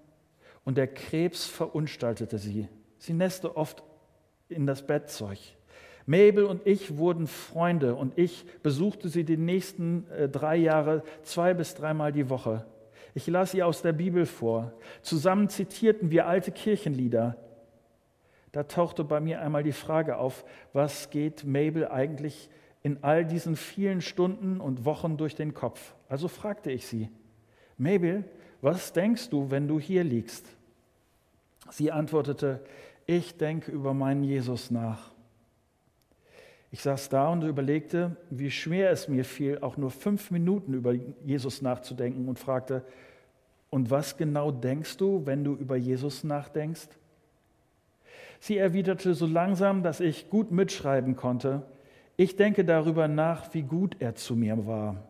und 0.64 0.76
der 0.76 0.88
Krebs 0.88 1.46
verunstaltete 1.46 2.38
sie. 2.38 2.68
Sie 2.98 3.12
nässte 3.12 3.56
oft 3.56 3.84
in 4.48 4.66
das 4.66 4.84
Bettzeug. 4.84 5.38
Mabel 6.06 6.44
und 6.44 6.66
ich 6.66 6.96
wurden 6.96 7.28
Freunde 7.28 7.94
und 7.94 8.18
ich 8.18 8.44
besuchte 8.62 9.08
sie 9.08 9.24
die 9.24 9.36
nächsten 9.36 10.08
äh, 10.10 10.28
drei 10.28 10.56
Jahre 10.56 11.02
zwei 11.22 11.54
bis 11.54 11.74
dreimal 11.74 12.10
die 12.10 12.30
Woche. 12.30 12.66
Ich 13.14 13.28
las 13.28 13.54
ihr 13.54 13.66
aus 13.66 13.80
der 13.80 13.92
Bibel 13.92 14.26
vor. 14.26 14.72
Zusammen 15.02 15.48
zitierten 15.48 16.10
wir 16.10 16.26
alte 16.26 16.50
Kirchenlieder. 16.50 17.36
Da 18.56 18.62
tauchte 18.62 19.04
bei 19.04 19.20
mir 19.20 19.42
einmal 19.42 19.62
die 19.62 19.72
Frage 19.72 20.16
auf, 20.16 20.42
was 20.72 21.10
geht 21.10 21.44
Mabel 21.44 21.88
eigentlich 21.88 22.48
in 22.82 23.04
all 23.04 23.26
diesen 23.26 23.54
vielen 23.54 24.00
Stunden 24.00 24.62
und 24.62 24.86
Wochen 24.86 25.18
durch 25.18 25.34
den 25.34 25.52
Kopf? 25.52 25.94
Also 26.08 26.26
fragte 26.26 26.70
ich 26.70 26.86
sie, 26.86 27.10
Mabel, 27.76 28.24
was 28.62 28.94
denkst 28.94 29.28
du, 29.28 29.50
wenn 29.50 29.68
du 29.68 29.78
hier 29.78 30.04
liegst? 30.04 30.46
Sie 31.68 31.92
antwortete, 31.92 32.64
ich 33.04 33.36
denke 33.36 33.70
über 33.70 33.92
meinen 33.92 34.24
Jesus 34.24 34.70
nach. 34.70 35.10
Ich 36.70 36.80
saß 36.80 37.10
da 37.10 37.28
und 37.28 37.42
überlegte, 37.42 38.16
wie 38.30 38.50
schwer 38.50 38.90
es 38.90 39.06
mir 39.06 39.26
fiel, 39.26 39.58
auch 39.60 39.76
nur 39.76 39.90
fünf 39.90 40.30
Minuten 40.30 40.72
über 40.72 40.94
Jesus 40.94 41.60
nachzudenken 41.60 42.26
und 42.26 42.38
fragte, 42.38 42.86
und 43.68 43.90
was 43.90 44.16
genau 44.16 44.50
denkst 44.50 44.96
du, 44.96 45.26
wenn 45.26 45.44
du 45.44 45.52
über 45.52 45.76
Jesus 45.76 46.24
nachdenkst? 46.24 46.88
Sie 48.46 48.58
erwiderte 48.58 49.12
so 49.14 49.26
langsam, 49.26 49.82
dass 49.82 49.98
ich 49.98 50.30
gut 50.30 50.52
mitschreiben 50.52 51.16
konnte, 51.16 51.62
ich 52.16 52.36
denke 52.36 52.64
darüber 52.64 53.08
nach, 53.08 53.52
wie 53.54 53.62
gut 53.62 53.96
er 53.98 54.14
zu 54.14 54.36
mir 54.36 54.68
war. 54.68 55.02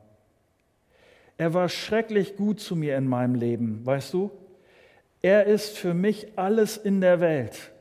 Er 1.36 1.52
war 1.52 1.68
schrecklich 1.68 2.36
gut 2.36 2.60
zu 2.60 2.74
mir 2.74 2.96
in 2.96 3.06
meinem 3.06 3.34
Leben, 3.34 3.84
weißt 3.84 4.14
du? 4.14 4.30
Er 5.20 5.44
ist 5.44 5.76
für 5.76 5.92
mich 5.92 6.38
alles 6.38 6.78
in 6.78 7.02
der 7.02 7.20
Welt. 7.20 7.72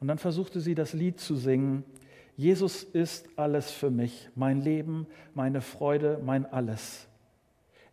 Und 0.00 0.08
dann 0.08 0.18
versuchte 0.18 0.60
sie 0.60 0.74
das 0.74 0.94
Lied 0.94 1.20
zu 1.20 1.36
singen. 1.36 1.84
Jesus 2.36 2.82
ist 2.82 3.28
alles 3.36 3.70
für 3.70 3.92
mich, 3.92 4.30
mein 4.34 4.60
Leben, 4.62 5.06
meine 5.32 5.60
Freude, 5.60 6.20
mein 6.24 6.44
alles. 6.44 7.06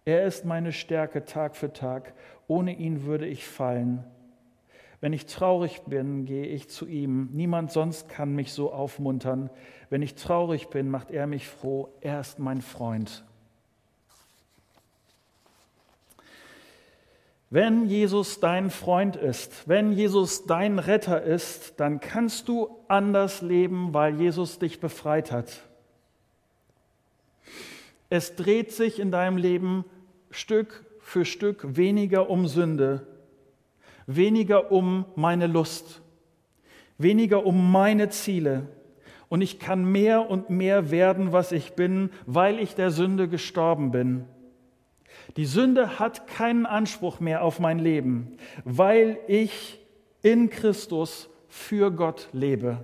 Er 0.05 0.25
ist 0.25 0.43
meine 0.43 0.71
Stärke 0.71 1.25
Tag 1.25 1.55
für 1.55 1.71
Tag. 1.71 2.15
Ohne 2.47 2.75
ihn 2.75 3.03
würde 3.03 3.27
ich 3.27 3.45
fallen. 3.45 4.03
Wenn 5.01 5.13
ich 5.13 5.25
traurig 5.25 5.81
bin, 5.83 6.25
gehe 6.25 6.45
ich 6.45 6.69
zu 6.69 6.85
ihm. 6.85 7.29
Niemand 7.31 7.71
sonst 7.71 8.09
kann 8.09 8.35
mich 8.35 8.51
so 8.51 8.73
aufmuntern. 8.73 9.49
Wenn 9.89 10.01
ich 10.01 10.15
traurig 10.15 10.67
bin, 10.67 10.89
macht 10.89 11.11
er 11.11 11.25
mich 11.25 11.47
froh. 11.47 11.89
Er 12.01 12.19
ist 12.19 12.39
mein 12.39 12.61
Freund. 12.61 13.23
Wenn 17.51 17.87
Jesus 17.87 18.39
dein 18.39 18.69
Freund 18.69 19.15
ist, 19.15 19.67
wenn 19.67 19.91
Jesus 19.91 20.45
dein 20.45 20.77
Retter 20.77 21.23
ist, 21.23 21.79
dann 21.79 21.99
kannst 21.99 22.47
du 22.47 22.69
anders 22.87 23.41
leben, 23.41 23.91
weil 23.93 24.19
Jesus 24.19 24.59
dich 24.59 24.79
befreit 24.79 25.31
hat. 25.31 25.63
Es 28.11 28.35
dreht 28.35 28.71
sich 28.71 28.99
in 28.99 29.11
deinem 29.11 29.37
Leben 29.37 29.85
Stück 30.29 30.85
für 30.99 31.25
Stück 31.25 31.75
weniger 31.75 32.29
um 32.29 32.47
Sünde, 32.47 33.07
weniger 34.09 34.71
um 34.71 35.05
meine 35.15 35.45
Lust, 35.45 36.01
weniger 36.97 37.45
um 37.45 37.71
meine 37.71 38.09
Ziele. 38.09 38.67
Und 39.29 39.41
ich 39.41 39.59
kann 39.59 39.85
mehr 39.85 40.29
und 40.29 40.49
mehr 40.49 40.89
werden, 40.89 41.31
was 41.31 41.51
ich 41.51 41.73
bin, 41.73 42.09
weil 42.25 42.59
ich 42.59 42.73
der 42.73 42.89
Sünde 42.89 43.27
gestorben 43.27 43.91
bin. 43.91 44.25
Die 45.37 45.45
Sünde 45.45 45.99
hat 45.99 46.25
keinen 46.25 46.65
Anspruch 46.65 47.19
mehr 47.19 47.43
auf 47.43 47.59
mein 47.59 47.77
Leben, 47.77 48.37
weil 48.65 49.19
ich 49.27 49.79
in 50.23 50.49
Christus 50.49 51.29
für 51.47 51.91
Gott 51.91 52.29
lebe. 52.33 52.83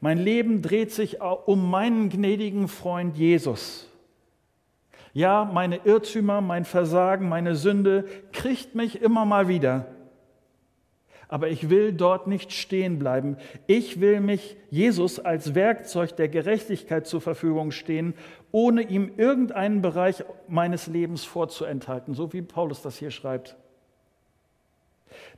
Mein 0.00 0.16
Leben 0.16 0.62
dreht 0.62 0.92
sich 0.92 1.20
um 1.20 1.70
meinen 1.70 2.08
gnädigen 2.08 2.66
Freund 2.68 3.18
Jesus. 3.18 3.89
Ja, 5.12 5.44
meine 5.44 5.80
Irrtümer, 5.84 6.40
mein 6.40 6.64
Versagen, 6.64 7.28
meine 7.28 7.56
Sünde 7.56 8.04
kriegt 8.32 8.74
mich 8.74 9.02
immer 9.02 9.24
mal 9.24 9.48
wieder 9.48 9.86
aber 11.30 11.48
ich 11.48 11.70
will 11.70 11.92
dort 11.92 12.26
nicht 12.26 12.52
stehen 12.52 12.98
bleiben. 12.98 13.36
Ich 13.68 14.00
will 14.00 14.20
mich 14.20 14.56
Jesus 14.68 15.20
als 15.20 15.54
Werkzeug 15.54 16.16
der 16.16 16.28
Gerechtigkeit 16.28 17.06
zur 17.06 17.20
Verfügung 17.20 17.70
stehen, 17.70 18.14
ohne 18.50 18.82
ihm 18.82 19.12
irgendeinen 19.16 19.80
Bereich 19.80 20.24
meines 20.48 20.88
Lebens 20.88 21.24
vorzuenthalten, 21.24 22.14
so 22.14 22.32
wie 22.32 22.42
Paulus 22.42 22.82
das 22.82 22.98
hier 22.98 23.12
schreibt. 23.12 23.56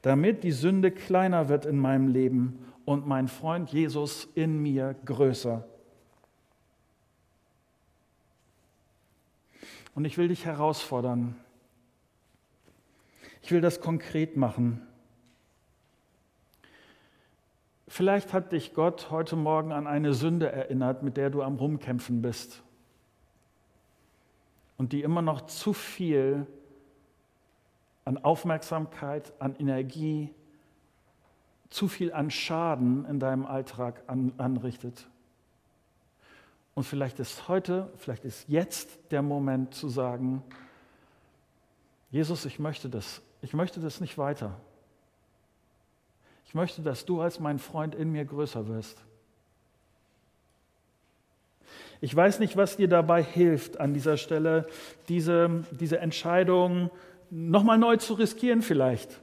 Damit 0.01 0.45
die 0.45 0.53
Sünde 0.53 0.91
kleiner 0.91 1.51
wird 1.51 1.67
in 1.67 1.77
meinem 1.77 2.09
Leben 2.09 2.65
und 2.87 3.07
mein 3.07 3.29
Freund 3.29 3.71
Jesus 3.71 4.27
in 4.35 4.63
mir 4.63 4.97
größer. 5.05 5.63
Und 9.95 10.05
ich 10.05 10.19
will 10.19 10.29
dich 10.29 10.45
herausfordern. 10.45 11.37
Ich 13.43 13.51
will 13.51 13.61
das 13.61 13.81
konkret 13.81 14.37
machen. 14.37 14.87
Vielleicht 17.89 18.33
hat 18.33 18.53
dich 18.53 18.73
Gott 18.73 19.11
heute 19.11 19.37
Morgen 19.37 19.71
an 19.71 19.87
eine 19.87 20.15
Sünde 20.15 20.51
erinnert, 20.51 21.03
mit 21.03 21.17
der 21.17 21.29
du 21.29 21.43
am 21.43 21.57
Rumkämpfen 21.57 22.23
bist 22.23 22.63
und 24.83 24.93
die 24.93 25.03
immer 25.03 25.23
noch 25.23 25.43
zu 25.43 25.73
viel 25.73 26.47
an 28.05 28.19
Aufmerksamkeit, 28.19 29.33
an 29.39 29.55
Energie, 29.57 30.35
zu 31.71 31.87
viel 31.87 32.13
an 32.13 32.31
Schaden 32.31 33.05
in 33.05 33.21
deinem 33.21 33.47
Alltag 33.47 34.03
an, 34.09 34.33
anrichtet. 34.39 35.07
Und 36.75 36.85
vielleicht 36.85 37.21
ist 37.21 37.49
heute, 37.49 37.91
vielleicht 37.97 38.25
ist 38.25 38.49
jetzt 38.49 38.99
der 39.11 39.23
Moment 39.23 39.75
zu 39.75 39.89
sagen, 39.89 40.43
Jesus, 42.11 42.45
ich 42.45 42.59
möchte 42.59 42.89
das, 42.89 43.23
ich 43.43 43.53
möchte 43.53 43.81
das 43.81 44.01
nicht 44.01 44.19
weiter. 44.19 44.59
Ich 46.47 46.55
möchte, 46.55 46.83
dass 46.83 47.05
du 47.05 47.21
als 47.21 47.41
mein 47.41 47.59
Freund 47.59 47.95
in 47.95 48.13
mir 48.13 48.25
größer 48.25 48.69
wirst. 48.69 49.03
Ich 52.03 52.15
weiß 52.15 52.41
nicht, 52.41 52.57
was 52.57 52.77
dir 52.77 52.89
dabei 52.89 53.23
hilft, 53.23 53.79
an 53.79 53.95
dieser 53.95 54.17
Stelle 54.17 54.67
diese, 55.09 55.65
diese 55.71 55.99
Entscheidung 56.01 56.91
nochmal 57.31 57.79
neu 57.79 57.97
zu 57.97 58.15
riskieren 58.15 58.61
vielleicht. 58.61 59.23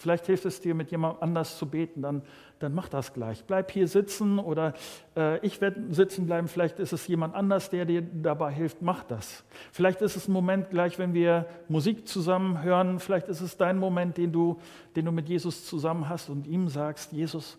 Vielleicht 0.00 0.24
hilft 0.24 0.46
es 0.46 0.62
dir, 0.62 0.74
mit 0.74 0.90
jemand 0.90 1.20
anders 1.20 1.58
zu 1.58 1.66
beten, 1.66 2.00
dann, 2.00 2.22
dann 2.58 2.72
mach 2.74 2.88
das 2.88 3.12
gleich. 3.12 3.44
Bleib 3.44 3.70
hier 3.70 3.86
sitzen 3.86 4.38
oder 4.38 4.72
äh, 5.14 5.44
ich 5.44 5.60
werde 5.60 5.92
sitzen 5.92 6.24
bleiben. 6.24 6.48
Vielleicht 6.48 6.78
ist 6.78 6.94
es 6.94 7.06
jemand 7.06 7.34
anders, 7.34 7.68
der 7.68 7.84
dir 7.84 8.00
dabei 8.00 8.50
hilft. 8.50 8.80
Mach 8.80 9.04
das. 9.04 9.44
Vielleicht 9.72 10.00
ist 10.00 10.16
es 10.16 10.26
ein 10.26 10.32
Moment 10.32 10.70
gleich, 10.70 10.98
wenn 10.98 11.12
wir 11.12 11.44
Musik 11.68 12.08
zusammen 12.08 12.62
hören. 12.62 12.98
Vielleicht 12.98 13.28
ist 13.28 13.42
es 13.42 13.58
dein 13.58 13.76
Moment, 13.76 14.16
den 14.16 14.32
du, 14.32 14.58
den 14.96 15.04
du 15.04 15.12
mit 15.12 15.28
Jesus 15.28 15.66
zusammen 15.66 16.08
hast 16.08 16.30
und 16.30 16.46
ihm 16.46 16.70
sagst, 16.70 17.12
Jesus, 17.12 17.58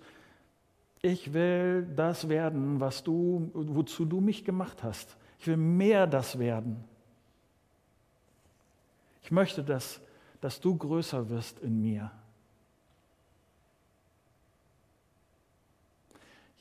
ich 1.04 1.34
will 1.34 1.88
das 1.96 2.28
werden, 2.28 2.80
was 2.80 3.04
du, 3.04 3.52
wozu 3.54 4.04
du 4.04 4.20
mich 4.20 4.44
gemacht 4.44 4.82
hast. 4.82 5.16
Ich 5.38 5.46
will 5.46 5.58
mehr 5.58 6.08
das 6.08 6.40
werden. 6.40 6.84
Ich 9.22 9.30
möchte, 9.30 9.64
dass, 9.64 10.02
dass 10.42 10.60
du 10.60 10.76
größer 10.76 11.30
wirst 11.30 11.60
in 11.60 11.80
mir. 11.84 12.10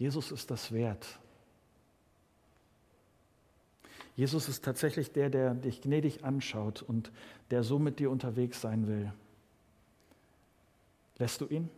Jesus 0.01 0.33
ist 0.33 0.51
das 0.51 0.73
wert. 0.73 1.19
Jesus 4.17 4.49
ist 4.49 4.65
tatsächlich 4.65 5.13
der, 5.13 5.29
der 5.29 5.53
dich 5.53 5.83
gnädig 5.83 6.25
anschaut 6.25 6.81
und 6.81 7.13
der 7.51 7.63
so 7.63 7.79
mit 7.79 7.99
dir 7.99 8.11
unterwegs 8.11 8.63
sein 8.63 8.89
will. 8.89 9.13
Lässt 11.19 11.43
du 11.43 11.47
ihn? 11.49 11.69